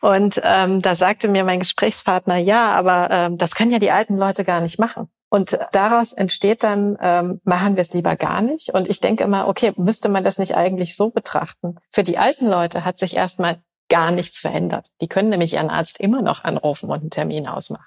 Und 0.00 0.40
ähm, 0.44 0.82
da 0.82 0.94
sagte 0.94 1.28
mir 1.28 1.44
mein 1.44 1.58
Gesprächspartner, 1.60 2.36
ja, 2.36 2.70
aber 2.70 3.08
ähm, 3.10 3.38
das 3.38 3.54
können 3.54 3.72
ja 3.72 3.78
die 3.78 3.90
alten 3.90 4.16
Leute 4.16 4.44
gar 4.44 4.60
nicht 4.60 4.78
machen. 4.78 5.08
Und 5.30 5.58
daraus 5.72 6.12
entsteht 6.12 6.62
dann, 6.62 6.96
ähm, 7.02 7.40
machen 7.44 7.76
wir 7.76 7.82
es 7.82 7.92
lieber 7.92 8.16
gar 8.16 8.40
nicht. 8.40 8.70
Und 8.72 8.88
ich 8.88 9.00
denke 9.00 9.24
immer, 9.24 9.46
okay, 9.46 9.72
müsste 9.76 10.08
man 10.08 10.24
das 10.24 10.38
nicht 10.38 10.56
eigentlich 10.56 10.96
so 10.96 11.10
betrachten? 11.10 11.76
Für 11.90 12.02
die 12.02 12.16
alten 12.16 12.46
Leute 12.46 12.84
hat 12.84 12.98
sich 12.98 13.14
erstmal 13.14 13.60
gar 13.88 14.10
nichts 14.10 14.38
verändert. 14.38 14.88
Die 15.00 15.08
können 15.08 15.30
nämlich 15.30 15.54
ihren 15.54 15.70
Arzt 15.70 16.00
immer 16.00 16.22
noch 16.22 16.44
anrufen 16.44 16.90
und 16.90 17.00
einen 17.00 17.10
Termin 17.10 17.46
ausmachen. 17.46 17.86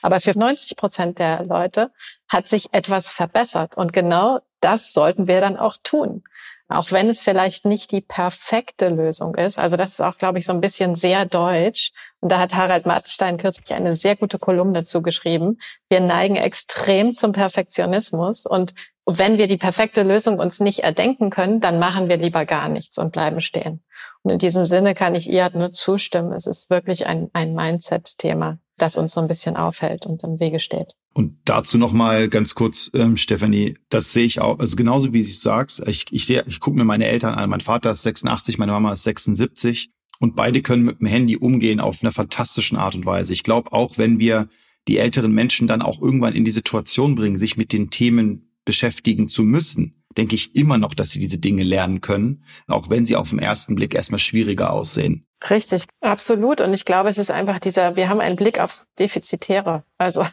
Aber 0.00 0.20
für 0.20 0.36
90 0.36 0.76
Prozent 0.76 1.18
der 1.18 1.44
Leute 1.44 1.90
hat 2.28 2.48
sich 2.48 2.72
etwas 2.72 3.08
verbessert. 3.08 3.76
Und 3.76 3.92
genau 3.92 4.40
das 4.60 4.92
sollten 4.92 5.26
wir 5.26 5.40
dann 5.40 5.56
auch 5.56 5.76
tun. 5.82 6.22
Auch 6.68 6.90
wenn 6.90 7.10
es 7.10 7.20
vielleicht 7.20 7.66
nicht 7.66 7.90
die 7.90 8.00
perfekte 8.00 8.88
Lösung 8.88 9.34
ist. 9.34 9.58
Also 9.58 9.76
das 9.76 9.90
ist 9.90 10.00
auch, 10.00 10.16
glaube 10.16 10.38
ich, 10.38 10.46
so 10.46 10.52
ein 10.52 10.60
bisschen 10.60 10.94
sehr 10.94 11.26
deutsch. 11.26 11.92
Und 12.20 12.32
da 12.32 12.38
hat 12.38 12.54
Harald 12.54 12.86
Martenstein 12.86 13.36
kürzlich 13.36 13.72
eine 13.74 13.92
sehr 13.92 14.16
gute 14.16 14.38
Kolumne 14.38 14.84
zugeschrieben. 14.84 15.60
Wir 15.90 16.00
neigen 16.00 16.36
extrem 16.36 17.12
zum 17.12 17.32
Perfektionismus. 17.32 18.46
Und 18.46 18.72
wenn 19.06 19.38
wir 19.38 19.48
die 19.48 19.56
perfekte 19.56 20.02
Lösung 20.02 20.38
uns 20.38 20.60
nicht 20.60 20.80
erdenken 20.80 21.30
können, 21.30 21.60
dann 21.60 21.78
machen 21.78 22.08
wir 22.08 22.16
lieber 22.16 22.46
gar 22.46 22.68
nichts 22.68 22.98
und 22.98 23.12
bleiben 23.12 23.40
stehen. 23.40 23.82
Und 24.22 24.30
in 24.32 24.38
diesem 24.38 24.66
Sinne 24.66 24.94
kann 24.94 25.14
ich 25.14 25.28
ihr 25.28 25.50
nur 25.54 25.72
zustimmen. 25.72 26.32
Es 26.32 26.46
ist 26.46 26.70
wirklich 26.70 27.06
ein, 27.06 27.28
ein 27.32 27.54
Mindset-Thema, 27.54 28.58
das 28.76 28.96
uns 28.96 29.12
so 29.12 29.20
ein 29.20 29.28
bisschen 29.28 29.56
aufhält 29.56 30.06
und 30.06 30.22
im 30.22 30.38
Wege 30.38 30.60
steht. 30.60 30.94
Und 31.14 31.36
dazu 31.44 31.78
noch 31.78 31.92
mal 31.92 32.28
ganz 32.28 32.54
kurz, 32.54 32.90
ähm, 32.94 33.16
Stefanie, 33.16 33.74
das 33.90 34.12
sehe 34.12 34.24
ich 34.24 34.40
auch, 34.40 34.58
also 34.60 34.76
genauso 34.76 35.12
wie 35.12 35.22
du 35.22 35.28
sagst, 35.28 35.82
ich, 35.86 36.06
ich 36.10 36.24
sehe, 36.24 36.44
ich 36.46 36.60
gucke 36.60 36.76
mir 36.76 36.84
meine 36.84 37.06
Eltern 37.06 37.34
an. 37.34 37.50
Mein 37.50 37.60
Vater 37.60 37.90
ist 37.90 38.02
86, 38.02 38.56
meine 38.56 38.72
Mama 38.72 38.92
ist 38.92 39.02
76 39.02 39.90
und 40.20 40.36
beide 40.36 40.62
können 40.62 40.84
mit 40.84 41.00
dem 41.00 41.08
Handy 41.08 41.36
umgehen 41.36 41.80
auf 41.80 42.02
einer 42.02 42.12
fantastischen 42.12 42.78
Art 42.78 42.94
und 42.94 43.04
Weise. 43.04 43.32
Ich 43.32 43.42
glaube 43.42 43.72
auch, 43.72 43.98
wenn 43.98 44.20
wir 44.20 44.48
die 44.88 44.98
älteren 44.98 45.32
Menschen 45.32 45.66
dann 45.66 45.82
auch 45.82 46.00
irgendwann 46.00 46.34
in 46.34 46.44
die 46.44 46.50
Situation 46.50 47.14
bringen, 47.14 47.36
sich 47.36 47.56
mit 47.56 47.72
den 47.72 47.90
Themen 47.90 48.51
beschäftigen 48.64 49.28
zu 49.28 49.42
müssen, 49.42 50.02
denke 50.16 50.34
ich 50.34 50.54
immer 50.54 50.78
noch, 50.78 50.94
dass 50.94 51.10
sie 51.10 51.18
diese 51.18 51.38
Dinge 51.38 51.62
lernen 51.62 52.00
können, 52.00 52.44
auch 52.66 52.90
wenn 52.90 53.06
sie 53.06 53.16
auf 53.16 53.30
den 53.30 53.38
ersten 53.38 53.74
Blick 53.74 53.94
erstmal 53.94 54.18
schwieriger 54.18 54.72
aussehen. 54.72 55.26
Richtig, 55.50 55.86
absolut. 56.00 56.60
Und 56.60 56.72
ich 56.72 56.84
glaube, 56.84 57.08
es 57.08 57.18
ist 57.18 57.30
einfach 57.30 57.58
dieser, 57.58 57.96
wir 57.96 58.08
haben 58.08 58.20
einen 58.20 58.36
Blick 58.36 58.60
aufs 58.60 58.88
Defizitäre. 58.98 59.84
Also 59.98 60.24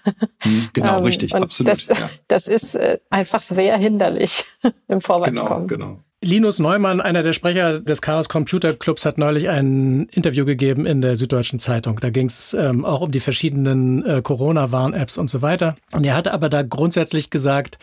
hm, 0.41 0.69
genau, 0.73 0.97
ähm, 0.99 1.03
richtig, 1.03 1.33
absolut. 1.33 1.71
Das, 1.71 1.87
ja. 1.87 2.09
das 2.27 2.47
ist 2.47 2.75
äh, 2.75 2.99
einfach 3.09 3.41
sehr 3.41 3.77
hinderlich 3.77 4.45
im 4.87 5.01
Vorwärtskommen. 5.01 5.67
Genau, 5.67 5.87
genau. 5.87 6.03
Linus 6.21 6.59
Neumann, 6.59 6.99
einer 6.99 7.23
der 7.23 7.31
Sprecher 7.31 7.79
des 7.79 8.01
Chaos 8.01 8.27
Computer 8.27 8.73
Clubs, 8.73 9.05
hat 9.05 9.17
neulich 9.17 9.47
ein 9.47 10.09
Interview 10.11 10.43
gegeben 10.43 10.85
in 10.85 11.01
der 11.01 11.15
Süddeutschen 11.15 11.59
Zeitung. 11.59 11.97
Da 12.01 12.09
ging 12.09 12.25
es 12.25 12.53
ähm, 12.53 12.83
auch 12.83 12.99
um 12.99 13.11
die 13.11 13.21
verschiedenen 13.21 14.05
äh, 14.05 14.21
Corona-Warn-Apps 14.21 15.17
und 15.17 15.29
so 15.29 15.41
weiter. 15.41 15.77
Und 15.93 16.03
er 16.03 16.15
hatte 16.15 16.33
aber 16.33 16.49
da 16.49 16.61
grundsätzlich 16.61 17.29
gesagt, 17.29 17.77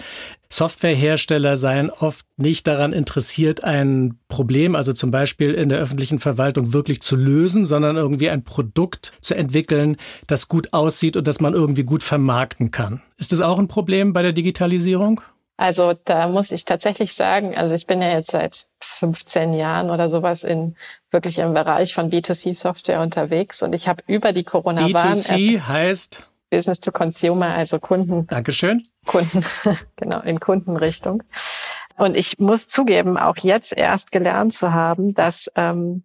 Softwarehersteller 0.49 1.57
seien 1.57 1.91
oft 1.91 2.27
nicht 2.37 2.67
daran 2.67 2.93
interessiert, 2.93 3.65
ein 3.65 4.19
Problem, 4.29 4.77
also 4.77 4.93
zum 4.93 5.11
Beispiel 5.11 5.53
in 5.55 5.69
der 5.69 5.79
öffentlichen 5.79 6.19
Verwaltung 6.19 6.73
wirklich 6.73 7.03
zu 7.03 7.17
lösen, 7.17 7.67
sondern 7.67 7.97
irgendwie 7.97 8.31
ein 8.31 8.45
Produkt 8.45 9.13
zu 9.21 9.35
entwickeln, 9.35 9.97
das 10.27 10.49
gut 10.49 10.73
aussieht 10.73 11.17
und 11.17 11.27
das 11.27 11.41
man 11.41 11.55
irgendwie 11.55 11.85
gut 11.85 12.03
vermarkten 12.03 12.71
kann. 12.71 13.03
Ist 13.17 13.33
das 13.33 13.41
auch 13.41 13.59
ein 13.59 13.69
Problem 13.69 14.13
bei 14.13 14.23
der 14.23 14.33
Digitalisierung? 14.33 15.21
Also 15.59 15.95
da 16.05 16.29
muss 16.29 16.53
ich 16.53 16.67
tatsächlich 16.67 17.15
sagen, 17.15 17.57
also 17.57 17.75
ich 17.75 17.87
bin 17.87 18.03
ja 18.03 18.11
jetzt 18.11 18.31
seit 18.31 18.67
15 18.81 19.55
Jahren 19.55 19.91
oder 19.91 20.11
sowas 20.11 20.45
in 20.45 20.77
wirklich 21.11 21.39
im 21.39 21.55
Bereich 21.55 21.95
von 21.95 22.11
B2C-Software 22.11 23.01
unterwegs 23.01 23.63
und 23.63 23.75
ich 23.75 23.89
habe 23.89 24.03
über 24.07 24.33
die 24.33 24.45
Corona-Warn... 24.45 25.15
B2C 25.15 25.61
heißt? 25.61 26.29
Business 26.51 26.81
to 26.81 26.93
Consumer, 26.93 27.55
also 27.55 27.79
Kunden. 27.79 28.27
Dankeschön. 28.29 28.87
Kunden, 29.05 29.45
genau, 29.97 30.21
in 30.21 30.41
Kundenrichtung. 30.41 31.23
Und 31.97 32.17
ich 32.17 32.39
muss 32.39 32.69
zugeben, 32.69 33.17
auch 33.17 33.37
jetzt 33.39 33.73
erst 33.73 34.13
gelernt 34.13 34.53
zu 34.53 34.73
haben, 34.73 35.15
dass 35.15 35.51
ähm, 35.57 36.05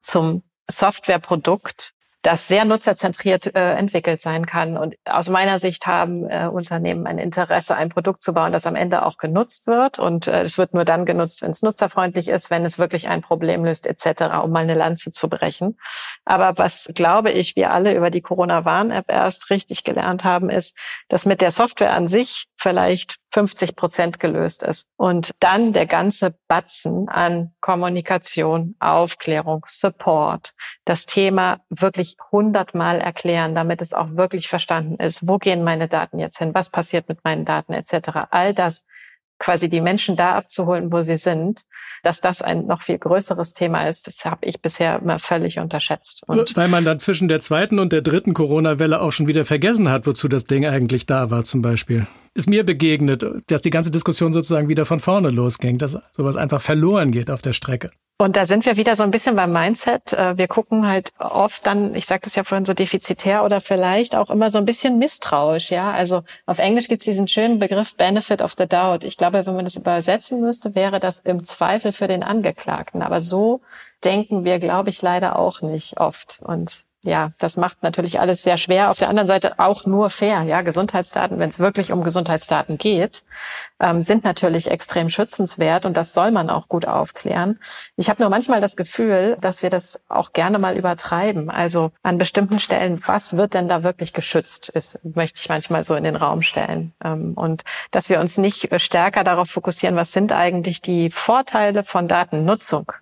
zum 0.00 0.42
Softwareprodukt 0.70 1.93
das 2.24 2.48
sehr 2.48 2.64
nutzerzentriert 2.64 3.54
äh, 3.54 3.74
entwickelt 3.74 4.22
sein 4.22 4.46
kann. 4.46 4.78
Und 4.78 4.96
aus 5.04 5.28
meiner 5.28 5.58
Sicht 5.58 5.86
haben 5.86 6.26
äh, 6.30 6.48
Unternehmen 6.50 7.06
ein 7.06 7.18
Interesse, 7.18 7.76
ein 7.76 7.90
Produkt 7.90 8.22
zu 8.22 8.32
bauen, 8.32 8.50
das 8.50 8.66
am 8.66 8.76
Ende 8.76 9.04
auch 9.04 9.18
genutzt 9.18 9.66
wird. 9.66 9.98
Und 9.98 10.26
äh, 10.26 10.40
es 10.42 10.56
wird 10.56 10.72
nur 10.72 10.86
dann 10.86 11.04
genutzt, 11.04 11.42
wenn 11.42 11.50
es 11.50 11.60
nutzerfreundlich 11.60 12.28
ist, 12.28 12.50
wenn 12.50 12.64
es 12.64 12.78
wirklich 12.78 13.08
ein 13.08 13.20
Problem 13.20 13.66
löst 13.66 13.86
etc., 13.86 14.22
um 14.42 14.50
mal 14.50 14.60
eine 14.60 14.72
Lanze 14.72 15.10
zu 15.10 15.28
brechen. 15.28 15.78
Aber 16.24 16.56
was, 16.56 16.90
glaube 16.94 17.30
ich, 17.30 17.56
wir 17.56 17.72
alle 17.72 17.94
über 17.94 18.10
die 18.10 18.22
Corona-Warn-App 18.22 19.04
erst 19.08 19.50
richtig 19.50 19.84
gelernt 19.84 20.24
haben, 20.24 20.48
ist, 20.48 20.78
dass 21.08 21.26
mit 21.26 21.42
der 21.42 21.50
Software 21.50 21.92
an 21.92 22.08
sich 22.08 22.46
vielleicht 22.56 23.18
50 23.34 23.74
Prozent 23.74 24.20
gelöst 24.20 24.62
ist. 24.62 24.86
Und 24.96 25.32
dann 25.40 25.72
der 25.72 25.86
ganze 25.86 26.36
Batzen 26.46 27.08
an 27.08 27.52
Kommunikation, 27.60 28.76
Aufklärung, 28.78 29.64
Support, 29.66 30.54
das 30.84 31.04
Thema 31.06 31.58
wirklich 31.68 32.16
hundertmal 32.30 33.00
erklären, 33.00 33.56
damit 33.56 33.82
es 33.82 33.92
auch 33.92 34.12
wirklich 34.12 34.46
verstanden 34.46 35.02
ist. 35.02 35.26
Wo 35.26 35.38
gehen 35.38 35.64
meine 35.64 35.88
Daten 35.88 36.20
jetzt 36.20 36.38
hin? 36.38 36.54
Was 36.54 36.70
passiert 36.70 37.08
mit 37.08 37.24
meinen 37.24 37.44
Daten 37.44 37.72
etc. 37.72 38.28
All 38.30 38.54
das 38.54 38.86
quasi 39.44 39.68
die 39.68 39.82
Menschen 39.82 40.16
da 40.16 40.36
abzuholen, 40.36 40.90
wo 40.90 41.02
sie 41.02 41.18
sind, 41.18 41.64
dass 42.02 42.20
das 42.20 42.40
ein 42.40 42.66
noch 42.66 42.80
viel 42.80 42.98
größeres 42.98 43.52
Thema 43.52 43.88
ist, 43.88 44.06
das 44.06 44.24
habe 44.24 44.46
ich 44.46 44.62
bisher 44.62 45.00
immer 45.00 45.18
völlig 45.18 45.58
unterschätzt. 45.58 46.22
Und 46.26 46.56
Weil 46.56 46.68
man 46.68 46.84
dann 46.84 46.98
zwischen 46.98 47.28
der 47.28 47.40
zweiten 47.40 47.78
und 47.78 47.92
der 47.92 48.00
dritten 48.00 48.32
Corona-Welle 48.32 49.00
auch 49.00 49.12
schon 49.12 49.28
wieder 49.28 49.44
vergessen 49.44 49.90
hat, 49.90 50.06
wozu 50.06 50.28
das 50.28 50.46
Ding 50.46 50.64
eigentlich 50.64 51.04
da 51.04 51.30
war, 51.30 51.44
zum 51.44 51.60
Beispiel. 51.60 52.06
Ist 52.32 52.48
mir 52.48 52.64
begegnet, 52.64 53.24
dass 53.48 53.60
die 53.60 53.70
ganze 53.70 53.90
Diskussion 53.90 54.32
sozusagen 54.32 54.68
wieder 54.68 54.86
von 54.86 55.00
vorne 55.00 55.28
losging, 55.28 55.76
dass 55.76 55.98
sowas 56.12 56.36
einfach 56.36 56.62
verloren 56.62 57.12
geht 57.12 57.30
auf 57.30 57.42
der 57.42 57.52
Strecke. 57.52 57.90
Und 58.16 58.36
da 58.36 58.46
sind 58.46 58.64
wir 58.64 58.76
wieder 58.76 58.94
so 58.94 59.02
ein 59.02 59.10
bisschen 59.10 59.34
beim 59.34 59.52
Mindset. 59.52 60.12
Äh, 60.12 60.38
wir 60.38 60.46
gucken 60.46 60.86
halt 60.86 61.12
oft 61.18 61.66
dann, 61.66 61.96
ich 61.96 62.06
sagte 62.06 62.28
es 62.28 62.36
ja 62.36 62.44
vorhin 62.44 62.64
so 62.64 62.72
defizitär 62.72 63.44
oder 63.44 63.60
vielleicht 63.60 64.14
auch 64.14 64.30
immer 64.30 64.50
so 64.50 64.58
ein 64.58 64.64
bisschen 64.64 64.98
misstrauisch, 64.98 65.70
ja. 65.72 65.90
Also 65.90 66.22
auf 66.46 66.60
Englisch 66.60 66.86
gibt 66.86 67.02
es 67.02 67.06
diesen 67.06 67.26
schönen 67.26 67.58
Begriff 67.58 67.96
Benefit 67.96 68.40
of 68.40 68.54
the 68.56 68.68
Doubt. 68.68 69.02
Ich 69.02 69.16
glaube, 69.16 69.44
wenn 69.44 69.56
man 69.56 69.64
das 69.64 69.74
übersetzen 69.74 70.40
müsste, 70.40 70.76
wäre 70.76 71.00
das 71.00 71.18
im 71.18 71.44
Zweifel 71.44 71.90
für 71.90 72.06
den 72.06 72.22
Angeklagten. 72.22 73.02
Aber 73.02 73.20
so 73.20 73.62
denken 74.04 74.44
wir, 74.44 74.60
glaube 74.60 74.90
ich, 74.90 75.02
leider 75.02 75.36
auch 75.36 75.60
nicht 75.60 75.98
oft. 75.98 76.38
Und 76.40 76.84
ja, 77.04 77.32
das 77.38 77.56
macht 77.56 77.82
natürlich 77.82 78.18
alles 78.18 78.42
sehr 78.42 78.56
schwer. 78.56 78.90
Auf 78.90 78.98
der 78.98 79.10
anderen 79.10 79.26
Seite 79.26 79.58
auch 79.58 79.84
nur 79.84 80.08
fair. 80.08 80.42
Ja, 80.42 80.62
Gesundheitsdaten, 80.62 81.38
wenn 81.38 81.50
es 81.50 81.58
wirklich 81.58 81.92
um 81.92 82.02
Gesundheitsdaten 82.02 82.78
geht, 82.78 83.24
ähm, 83.78 84.00
sind 84.00 84.24
natürlich 84.24 84.70
extrem 84.70 85.10
schützenswert 85.10 85.84
und 85.84 85.96
das 85.96 86.14
soll 86.14 86.30
man 86.30 86.48
auch 86.48 86.66
gut 86.66 86.86
aufklären. 86.86 87.60
Ich 87.96 88.08
habe 88.08 88.22
nur 88.22 88.30
manchmal 88.30 88.62
das 88.62 88.74
Gefühl, 88.74 89.36
dass 89.40 89.62
wir 89.62 89.68
das 89.68 90.02
auch 90.08 90.32
gerne 90.32 90.58
mal 90.58 90.78
übertreiben. 90.78 91.50
Also 91.50 91.92
an 92.02 92.16
bestimmten 92.16 92.58
Stellen, 92.58 92.98
was 93.06 93.36
wird 93.36 93.52
denn 93.52 93.68
da 93.68 93.82
wirklich 93.82 94.14
geschützt, 94.14 94.70
ist, 94.70 94.98
möchte 95.14 95.38
ich 95.38 95.48
manchmal 95.50 95.84
so 95.84 95.94
in 95.94 96.04
den 96.04 96.16
Raum 96.16 96.40
stellen. 96.40 96.94
Ähm, 97.04 97.34
und 97.34 97.64
dass 97.90 98.08
wir 98.08 98.18
uns 98.18 98.38
nicht 98.38 98.68
stärker 98.80 99.24
darauf 99.24 99.50
fokussieren, 99.50 99.94
was 99.94 100.12
sind 100.12 100.32
eigentlich 100.32 100.80
die 100.80 101.10
Vorteile 101.10 101.84
von 101.84 102.08
Datennutzung. 102.08 102.92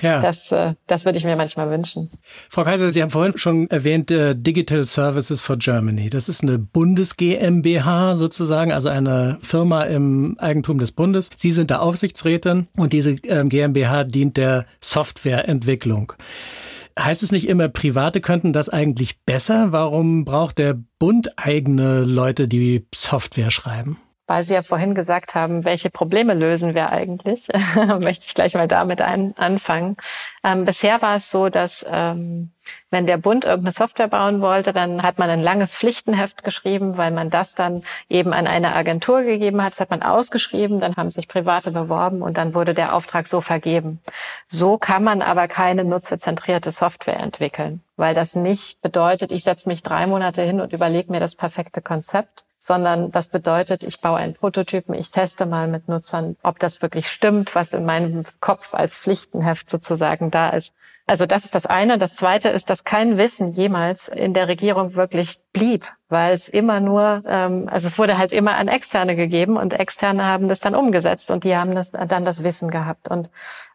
Ja. 0.00 0.20
Das, 0.32 0.52
äh, 0.52 0.74
das 0.86 1.04
würde 1.04 1.18
ich 1.18 1.24
mir 1.24 1.36
manchmal 1.36 1.70
wünschen. 1.70 2.10
Frau 2.48 2.64
Kaiser, 2.64 2.92
Sie 2.92 3.02
haben 3.02 3.10
vorhin 3.10 3.21
schon 3.36 3.68
erwähnt, 3.70 4.10
äh, 4.10 4.34
Digital 4.34 4.84
Services 4.84 5.42
for 5.42 5.56
Germany. 5.56 6.10
Das 6.10 6.28
ist 6.28 6.42
eine 6.42 6.58
Bundes 6.58 7.16
GmbH 7.16 8.16
sozusagen, 8.16 8.72
also 8.72 8.88
eine 8.88 9.38
Firma 9.40 9.84
im 9.84 10.36
Eigentum 10.38 10.78
des 10.78 10.92
Bundes. 10.92 11.30
Sie 11.36 11.52
sind 11.52 11.70
der 11.70 11.82
Aufsichtsrätin 11.82 12.68
und 12.76 12.92
diese 12.92 13.12
ähm, 13.24 13.48
GmbH 13.48 14.04
dient 14.04 14.36
der 14.36 14.66
Softwareentwicklung. 14.80 16.12
Heißt 16.98 17.22
es 17.22 17.32
nicht 17.32 17.48
immer, 17.48 17.68
Private 17.68 18.20
könnten 18.20 18.52
das 18.52 18.68
eigentlich 18.68 19.20
besser? 19.24 19.72
Warum 19.72 20.24
braucht 20.24 20.58
der 20.58 20.78
Bund 20.98 21.30
eigene 21.38 22.02
Leute, 22.02 22.48
die 22.48 22.86
Software 22.94 23.50
schreiben? 23.50 23.98
weil 24.32 24.44
Sie 24.44 24.54
ja 24.54 24.62
vorhin 24.62 24.94
gesagt 24.94 25.34
haben, 25.34 25.64
welche 25.64 25.90
Probleme 25.90 26.32
lösen 26.32 26.74
wir 26.74 26.90
eigentlich, 26.90 27.48
möchte 28.00 28.24
ich 28.26 28.34
gleich 28.34 28.54
mal 28.54 28.66
damit 28.66 29.02
ein, 29.02 29.36
anfangen. 29.36 29.96
Ähm, 30.42 30.64
bisher 30.64 31.02
war 31.02 31.16
es 31.16 31.30
so, 31.30 31.50
dass 31.50 31.84
ähm, 31.86 32.50
Wenn 32.90 33.06
der 33.06 33.16
Bund 33.16 33.44
irgendeine 33.44 33.72
Software 33.72 34.08
bauen 34.08 34.40
wollte, 34.40 34.72
dann 34.72 35.02
hat 35.02 35.18
man 35.18 35.30
ein 35.30 35.42
langes 35.42 35.76
Pflichtenheft 35.76 36.44
geschrieben, 36.44 36.96
weil 36.96 37.10
man 37.10 37.30
das 37.30 37.54
dann 37.54 37.82
eben 38.08 38.32
an 38.32 38.46
eine 38.46 38.74
Agentur 38.74 39.22
gegeben 39.22 39.62
hat. 39.62 39.72
Das 39.72 39.80
hat 39.80 39.90
man 39.90 40.02
ausgeschrieben, 40.02 40.80
dann 40.80 40.96
haben 40.96 41.10
sich 41.10 41.28
Private 41.28 41.70
beworben 41.70 42.22
und 42.22 42.36
dann 42.36 42.54
wurde 42.54 42.74
der 42.74 42.94
Auftrag 42.94 43.26
so 43.28 43.40
vergeben. 43.40 44.00
So 44.46 44.78
kann 44.78 45.04
man 45.04 45.22
aber 45.22 45.48
keine 45.48 45.84
nutzerzentrierte 45.84 46.70
Software 46.70 47.20
entwickeln, 47.20 47.82
weil 47.96 48.14
das 48.14 48.34
nicht 48.34 48.80
bedeutet, 48.82 49.32
ich 49.32 49.44
setze 49.44 49.68
mich 49.68 49.82
drei 49.82 50.06
Monate 50.06 50.42
hin 50.42 50.60
und 50.60 50.72
überlege 50.72 51.10
mir 51.10 51.20
das 51.20 51.34
perfekte 51.34 51.80
Konzept, 51.80 52.44
sondern 52.58 53.10
das 53.10 53.26
bedeutet, 53.26 53.82
ich 53.82 54.00
baue 54.00 54.18
einen 54.18 54.34
Prototypen, 54.34 54.94
ich 54.94 55.10
teste 55.10 55.46
mal 55.46 55.66
mit 55.66 55.88
Nutzern, 55.88 56.36
ob 56.44 56.60
das 56.60 56.80
wirklich 56.80 57.10
stimmt, 57.10 57.56
was 57.56 57.72
in 57.72 57.84
meinem 57.84 58.24
Kopf 58.38 58.74
als 58.74 58.94
Pflichtenheft 58.94 59.68
sozusagen 59.68 60.30
da 60.30 60.50
ist. 60.50 60.72
Also 61.06 61.26
das 61.26 61.44
ist 61.44 61.54
das 61.54 61.66
eine. 61.66 61.98
Das 61.98 62.14
zweite 62.14 62.48
ist, 62.48 62.70
dass 62.70 62.84
kein 62.84 63.18
Wissen 63.18 63.50
jemals 63.50 64.08
in 64.08 64.34
der 64.34 64.48
Regierung 64.48 64.94
wirklich 64.94 65.38
blieb, 65.52 65.86
weil 66.08 66.34
es 66.34 66.48
immer 66.48 66.80
nur, 66.80 67.22
ähm, 67.26 67.68
also 67.68 67.88
es 67.88 67.98
wurde 67.98 68.18
halt 68.18 68.32
immer 68.32 68.54
an 68.56 68.68
Externe 68.68 69.16
gegeben 69.16 69.56
und 69.56 69.78
Externe 69.78 70.24
haben 70.24 70.48
das 70.48 70.60
dann 70.60 70.74
umgesetzt 70.74 71.30
und 71.30 71.44
die 71.44 71.56
haben 71.56 71.74
das, 71.74 71.90
dann 71.90 72.24
das 72.24 72.44
Wissen 72.44 72.70
gehabt. 72.70 73.08
Und 73.08 73.30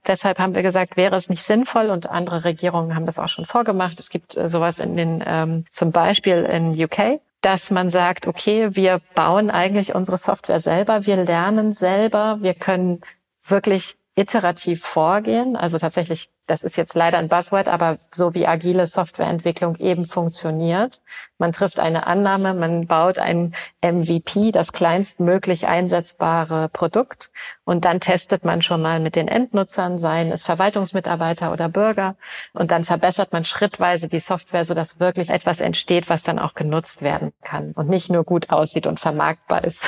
deshalb 0.08 0.40
haben 0.40 0.56
wir 0.56 0.64
gesagt, 0.64 0.96
wäre 0.96 1.16
es 1.16 1.30
nicht 1.30 1.44
sinnvoll 1.44 1.90
und 1.90 2.10
andere 2.10 2.46
Regierungen 2.46 2.96
haben 2.96 3.06
das 3.06 3.20
auch 3.20 3.28
schon 3.28 3.46
vorgemacht. 3.46 4.00
Es 4.00 4.10
gibt 4.10 4.38
äh, 4.38 4.48
sowas 4.48 4.80
in 4.80 4.96
den, 4.96 5.24
ähm, 5.26 5.66
zum 5.72 5.92
Beispiel 5.92 6.44
in 6.44 6.82
UK, 6.82 7.20
dass 7.42 7.72
man 7.72 7.90
sagt, 7.90 8.26
okay, 8.28 8.76
wir 8.76 9.02
bauen 9.16 9.52
eigentlich 9.52 9.94
unsere 9.94 10.18
Software 10.18 10.60
selber, 10.60 11.06
wir 11.06 11.18
lernen 11.18 11.74
selber, 11.74 12.38
wir 12.42 12.54
können 12.54 13.02
wirklich 13.46 13.96
iterativ 14.18 14.82
vorgehen. 14.82 15.56
Also 15.56 15.78
tatsächlich, 15.78 16.32
das 16.48 16.64
ist 16.64 16.76
jetzt 16.76 16.96
leider 16.96 17.20
ein 17.20 17.28
Buzzword, 17.28 17.68
aber 17.68 18.00
so 18.10 18.34
wie 18.34 18.48
agile 18.48 18.88
Softwareentwicklung 18.88 19.76
eben 19.76 20.06
funktioniert. 20.06 21.02
Man 21.38 21.52
trifft 21.52 21.80
eine 21.80 22.08
Annahme, 22.08 22.56
man 22.56 22.88
baut 22.88 23.20
ein 23.20 23.54
MVP, 23.84 24.52
das 24.52 24.74
kleinstmöglich 24.74 25.68
einsetzbare 25.68 26.68
Produkt 26.70 27.30
und 27.64 27.86
dann 27.86 28.00
testet 28.00 28.44
man 28.44 28.64
schon 28.64 28.82
mal 28.82 29.00
mit 29.00 29.16
den 29.16 29.28
Endnutzern, 29.28 30.00
seien 30.00 30.32
es 30.32 30.42
Verwaltungsmitarbeiter 30.42 31.54
oder 31.54 31.70
Bürger 31.70 32.16
und 32.54 32.72
dann 32.72 32.86
verbessert 32.86 33.34
man 33.34 33.44
schrittweise 33.44 34.08
die 34.08 34.20
Software, 34.20 34.66
sodass 34.66 35.00
wirklich 35.00 35.30
etwas 35.30 35.60
entsteht, 35.60 36.10
was 36.10 36.24
dann 36.24 36.40
auch 36.40 36.56
genutzt 36.56 37.04
werden 37.04 37.34
kann 37.44 37.74
und 37.74 37.88
nicht 37.88 38.10
nur 38.10 38.24
gut 38.24 38.50
aussieht 38.50 38.88
und 38.88 39.00
vermarktbar 39.00 39.64
ist. 39.64 39.86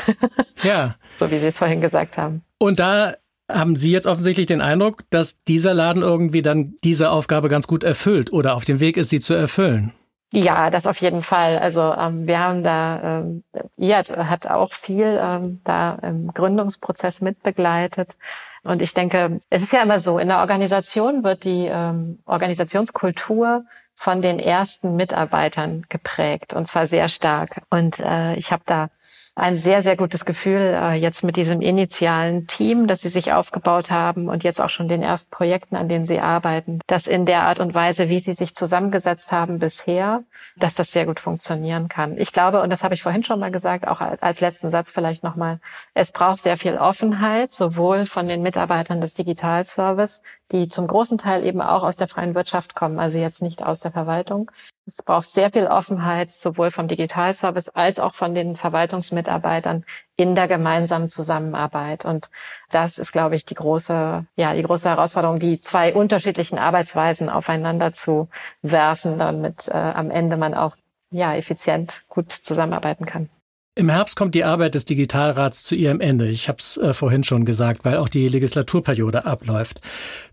Ja. 0.61 0.93
so 1.09 1.31
wie 1.31 1.39
Sie 1.39 1.47
es 1.47 1.57
vorhin 1.57 1.81
gesagt 1.81 2.19
haben. 2.19 2.43
Und 2.59 2.77
da 2.77 3.15
haben 3.49 3.75
Sie 3.75 3.91
jetzt 3.91 4.07
offensichtlich 4.07 4.47
den 4.47 4.61
Eindruck, 4.61 5.03
dass 5.09 5.43
dieser 5.43 5.73
Laden 5.73 6.01
irgendwie 6.01 6.41
dann 6.41 6.75
diese 6.83 7.09
Aufgabe 7.09 7.49
ganz 7.49 7.67
gut 7.67 7.83
erfüllt 7.83 8.31
oder 8.31 8.55
auf 8.55 8.63
dem 8.63 8.79
Weg 8.79 8.97
ist, 8.97 9.09
sie 9.09 9.19
zu 9.19 9.33
erfüllen? 9.33 9.93
Ja, 10.31 10.69
das 10.69 10.85
auf 10.85 11.01
jeden 11.01 11.23
Fall. 11.23 11.57
Also 11.57 11.81
ähm, 11.81 12.27
wir 12.27 12.39
haben 12.39 12.63
da, 12.63 13.21
ähm, 13.21 13.43
IAD 13.77 14.15
hat 14.15 14.45
auch 14.45 14.73
viel 14.73 15.19
ähm, 15.19 15.59
da 15.63 15.95
im 16.03 16.31
Gründungsprozess 16.33 17.21
mitbegleitet. 17.21 18.15
Und 18.63 18.81
ich 18.83 18.93
denke, 18.93 19.41
es 19.49 19.63
ist 19.63 19.73
ja 19.73 19.81
immer 19.81 19.99
so, 19.99 20.19
in 20.19 20.27
der 20.27 20.39
Organisation 20.39 21.23
wird 21.23 21.45
die 21.45 21.67
ähm, 21.71 22.19
Organisationskultur 22.25 23.65
von 23.99 24.21
den 24.21 24.39
ersten 24.39 24.95
Mitarbeitern 24.95 25.85
geprägt 25.89 26.53
und 26.53 26.65
zwar 26.65 26.87
sehr 26.87 27.09
stark. 27.09 27.63
Und 27.69 27.99
äh, 27.99 28.35
ich 28.35 28.53
habe 28.53 28.63
da 28.65 28.87
ein 29.35 29.57
sehr, 29.57 29.83
sehr 29.83 29.97
gutes 29.97 30.23
Gefühl 30.23 30.73
äh, 30.75 30.93
jetzt 30.93 31.23
mit 31.23 31.35
diesem 31.35 31.59
initialen 31.61 32.47
Team, 32.47 32.87
das 32.87 33.01
Sie 33.01 33.09
sich 33.09 33.33
aufgebaut 33.33 33.91
haben 33.91 34.29
und 34.29 34.45
jetzt 34.45 34.61
auch 34.61 34.69
schon 34.69 34.87
den 34.87 35.01
ersten 35.01 35.31
Projekten, 35.31 35.75
an 35.75 35.89
denen 35.89 36.05
Sie 36.05 36.19
arbeiten, 36.19 36.79
dass 36.87 37.07
in 37.07 37.25
der 37.25 37.43
Art 37.43 37.59
und 37.59 37.73
Weise, 37.73 38.07
wie 38.07 38.21
Sie 38.21 38.31
sich 38.31 38.55
zusammengesetzt 38.55 39.33
haben 39.33 39.59
bisher, 39.59 40.23
dass 40.55 40.75
das 40.75 40.91
sehr 40.91 41.05
gut 41.05 41.19
funktionieren 41.19 41.89
kann. 41.89 42.17
Ich 42.17 42.31
glaube, 42.31 42.61
und 42.61 42.69
das 42.69 42.85
habe 42.85 42.93
ich 42.93 43.03
vorhin 43.03 43.23
schon 43.23 43.39
mal 43.39 43.51
gesagt, 43.51 43.87
auch 43.87 43.99
als 43.99 44.39
letzten 44.39 44.69
Satz 44.69 44.91
vielleicht 44.91 45.23
nochmal, 45.23 45.59
es 45.93 46.13
braucht 46.13 46.39
sehr 46.39 46.57
viel 46.57 46.77
Offenheit, 46.77 47.53
sowohl 47.53 48.05
von 48.05 48.27
den 48.27 48.41
Mitarbeitern 48.41 49.01
des 49.01 49.13
Digitalservice, 49.13 50.21
die 50.51 50.67
zum 50.69 50.87
großen 50.87 51.17
Teil 51.17 51.45
eben 51.45 51.61
auch 51.61 51.83
aus 51.83 51.95
der 51.95 52.07
freien 52.07 52.35
Wirtschaft 52.35 52.75
kommen, 52.75 52.99
also 52.99 53.19
jetzt 53.19 53.41
nicht 53.41 53.63
aus 53.63 53.79
der 53.79 53.88
Verwaltung, 53.91 54.51
es 54.89 55.03
braucht 55.03 55.25
sehr 55.25 55.51
viel 55.51 55.67
Offenheit, 55.67 56.31
sowohl 56.31 56.71
vom 56.71 56.87
Digitalservice 56.87 57.69
als 57.69 57.99
auch 57.99 58.15
von 58.15 58.33
den 58.33 58.55
Verwaltungsmitarbeitern 58.55 59.85
in 60.15 60.33
der 60.33 60.47
gemeinsamen 60.47 61.09
Zusammenarbeit. 61.09 62.05
Und 62.05 62.31
das 62.71 62.97
ist, 62.97 63.11
glaube 63.11 63.35
ich, 63.35 63.45
die 63.45 63.53
große, 63.53 64.25
ja, 64.35 64.53
die 64.53 64.63
große 64.63 64.89
Herausforderung, 64.89 65.37
die 65.37 65.61
zwei 65.61 65.93
unterschiedlichen 65.93 66.57
Arbeitsweisen 66.57 67.29
aufeinander 67.29 67.91
zu 67.91 68.29
werfen, 68.63 69.19
damit 69.19 69.67
äh, 69.67 69.73
am 69.73 70.09
Ende 70.09 70.37
man 70.37 70.55
auch, 70.55 70.75
ja, 71.11 71.35
effizient 71.35 72.03
gut 72.09 72.31
zusammenarbeiten 72.31 73.05
kann. 73.05 73.29
Im 73.79 73.87
Herbst 73.87 74.17
kommt 74.17 74.35
die 74.35 74.43
Arbeit 74.43 74.75
des 74.75 74.83
Digitalrats 74.83 75.63
zu 75.63 75.73
ihrem 75.73 76.01
Ende. 76.01 76.27
Ich 76.27 76.49
habe 76.49 76.57
es 76.59 76.75
äh, 76.75 76.93
vorhin 76.93 77.23
schon 77.23 77.45
gesagt, 77.45 77.85
weil 77.85 77.95
auch 77.95 78.09
die 78.09 78.27
Legislaturperiode 78.27 79.25
abläuft. 79.25 79.79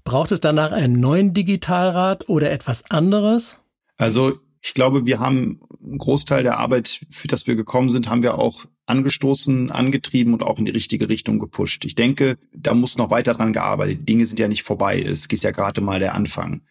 Braucht 0.02 0.32
es 0.32 0.40
danach 0.40 0.72
einen 0.72 0.98
neuen 0.98 1.32
Digitalrat 1.32 2.28
oder 2.28 2.50
etwas 2.50 2.90
anderes? 2.90 3.56
Also 3.98 4.32
ich 4.61 4.74
glaube, 4.74 5.06
wir 5.06 5.20
haben 5.20 5.61
einen 5.80 5.98
Großteil 5.98 6.42
der 6.42 6.59
Arbeit, 6.59 7.02
für 7.09 7.28
das 7.28 7.46
wir 7.46 7.54
gekommen 7.54 7.88
sind, 7.88 8.11
haben 8.11 8.24
wir 8.24 8.37
auch 8.37 8.64
angestoßen, 8.87 9.70
angetrieben 9.70 10.35
und 10.35 10.42
auch 10.42 10.59
in 10.59 10.64
die 10.64 10.72
richtige 10.72 11.09
Richtung 11.09 11.38
gepusht. 11.38 11.85
Ich 11.85 11.94
denke, 11.94 12.38
da 12.52 12.74
muss 12.74 12.98
noch 12.98 13.11
weiter 13.11 13.35
dran 13.35 13.52
gearbeitet. 13.52 14.00
Die 14.00 14.06
Dinge 14.06 14.26
sind 14.26 14.40
ja 14.40 14.48
nicht 14.48 14.64
vorbei. 14.64 15.00
Es 15.00 15.26
ist 15.26 15.44
ja 15.44 15.52
gerade 15.52 15.80
mal 15.80 16.00
der 16.00 16.16
Anfang. 16.16 16.62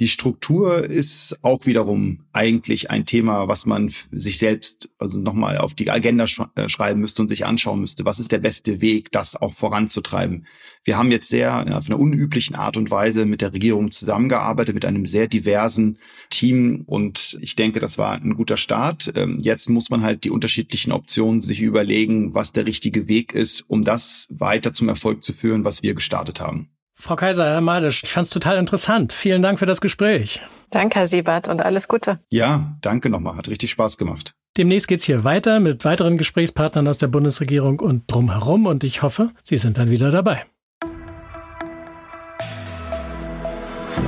Die 0.00 0.08
Struktur 0.08 0.84
ist 0.84 1.38
auch 1.42 1.66
wiederum 1.66 2.24
eigentlich 2.32 2.90
ein 2.90 3.04
Thema, 3.04 3.46
was 3.48 3.66
man 3.66 3.92
sich 4.10 4.38
selbst 4.38 4.88
also 4.98 5.20
nochmal 5.20 5.58
auf 5.58 5.74
die 5.74 5.90
Agenda 5.90 6.24
äh, 6.54 6.68
schreiben 6.70 7.00
müsste 7.00 7.20
und 7.20 7.28
sich 7.28 7.44
anschauen 7.44 7.80
müsste. 7.80 8.06
Was 8.06 8.18
ist 8.18 8.32
der 8.32 8.38
beste 8.38 8.80
Weg, 8.80 9.12
das 9.12 9.36
auch 9.36 9.52
voranzutreiben? 9.52 10.46
Wir 10.82 10.96
haben 10.96 11.10
jetzt 11.10 11.28
sehr 11.28 11.76
auf 11.76 11.90
einer 11.90 11.98
unüblichen 11.98 12.56
Art 12.56 12.78
und 12.78 12.90
Weise 12.90 13.26
mit 13.26 13.42
der 13.42 13.52
Regierung 13.52 13.90
zusammengearbeitet, 13.90 14.74
mit 14.74 14.86
einem 14.86 15.04
sehr 15.04 15.28
diversen 15.28 15.98
Team 16.30 16.84
und 16.86 17.36
ich 17.42 17.54
denke, 17.54 17.78
das 17.78 17.98
war 17.98 18.12
ein 18.12 18.34
guter 18.34 18.56
Start. 18.56 19.12
Ähm, 19.14 19.36
jetzt 19.40 19.68
muss 19.68 19.90
man 19.90 20.02
halt 20.02 20.24
die 20.24 20.30
unterschiedlichen 20.30 20.92
Optionen 20.92 21.38
sich 21.38 21.60
überlegen, 21.60 22.34
was 22.34 22.52
der 22.52 22.64
richtige 22.64 23.08
Weg 23.08 23.34
ist, 23.34 23.68
um 23.68 23.84
das 23.84 24.26
weiter 24.30 24.72
zum 24.72 24.88
Erfolg 24.88 25.22
zu 25.22 25.34
führen, 25.34 25.66
was 25.66 25.82
wir 25.82 25.92
gestartet 25.92 26.40
haben. 26.40 26.70
Frau 27.02 27.16
Kaiser, 27.16 27.44
Herr 27.46 27.60
Madisch, 27.60 28.04
ich 28.04 28.12
fand 28.12 28.28
es 28.28 28.32
total 28.32 28.58
interessant. 28.58 29.12
Vielen 29.12 29.42
Dank 29.42 29.58
für 29.58 29.66
das 29.66 29.80
Gespräch. 29.80 30.40
Danke, 30.70 31.00
Herr 31.00 31.08
Siebert, 31.08 31.48
und 31.48 31.60
alles 31.60 31.88
Gute. 31.88 32.20
Ja, 32.28 32.76
danke 32.80 33.10
nochmal. 33.10 33.36
Hat 33.36 33.48
richtig 33.48 33.72
Spaß 33.72 33.98
gemacht. 33.98 34.34
Demnächst 34.56 34.86
geht's 34.86 35.02
hier 35.02 35.24
weiter 35.24 35.58
mit 35.58 35.84
weiteren 35.84 36.16
Gesprächspartnern 36.16 36.86
aus 36.86 36.98
der 36.98 37.08
Bundesregierung 37.08 37.80
und 37.80 38.04
drumherum 38.06 38.66
und 38.66 38.84
ich 38.84 39.02
hoffe, 39.02 39.30
Sie 39.42 39.58
sind 39.58 39.78
dann 39.78 39.90
wieder 39.90 40.12
dabei. 40.12 40.44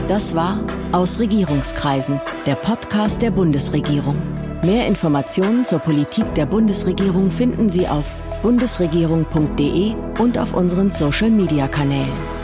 Das 0.07 0.37
war 0.37 0.61
Aus 0.93 1.19
Regierungskreisen, 1.19 2.21
der 2.47 2.55
Podcast 2.55 3.23
der 3.23 3.33
Bundesregierung. 3.33 4.23
Mehr 4.63 4.87
Informationen 4.87 5.65
zur 5.65 5.81
Politik 5.81 6.33
der 6.37 6.47
Bundesregierung 6.47 7.33
finden 7.33 7.69
Sie 7.69 7.89
auf 7.89 8.15
bundesregierung.de 8.45 9.95
und 10.21 10.39
auf 10.39 10.55
unseren 10.55 10.91
Social-Media-Kanälen. 10.91 12.44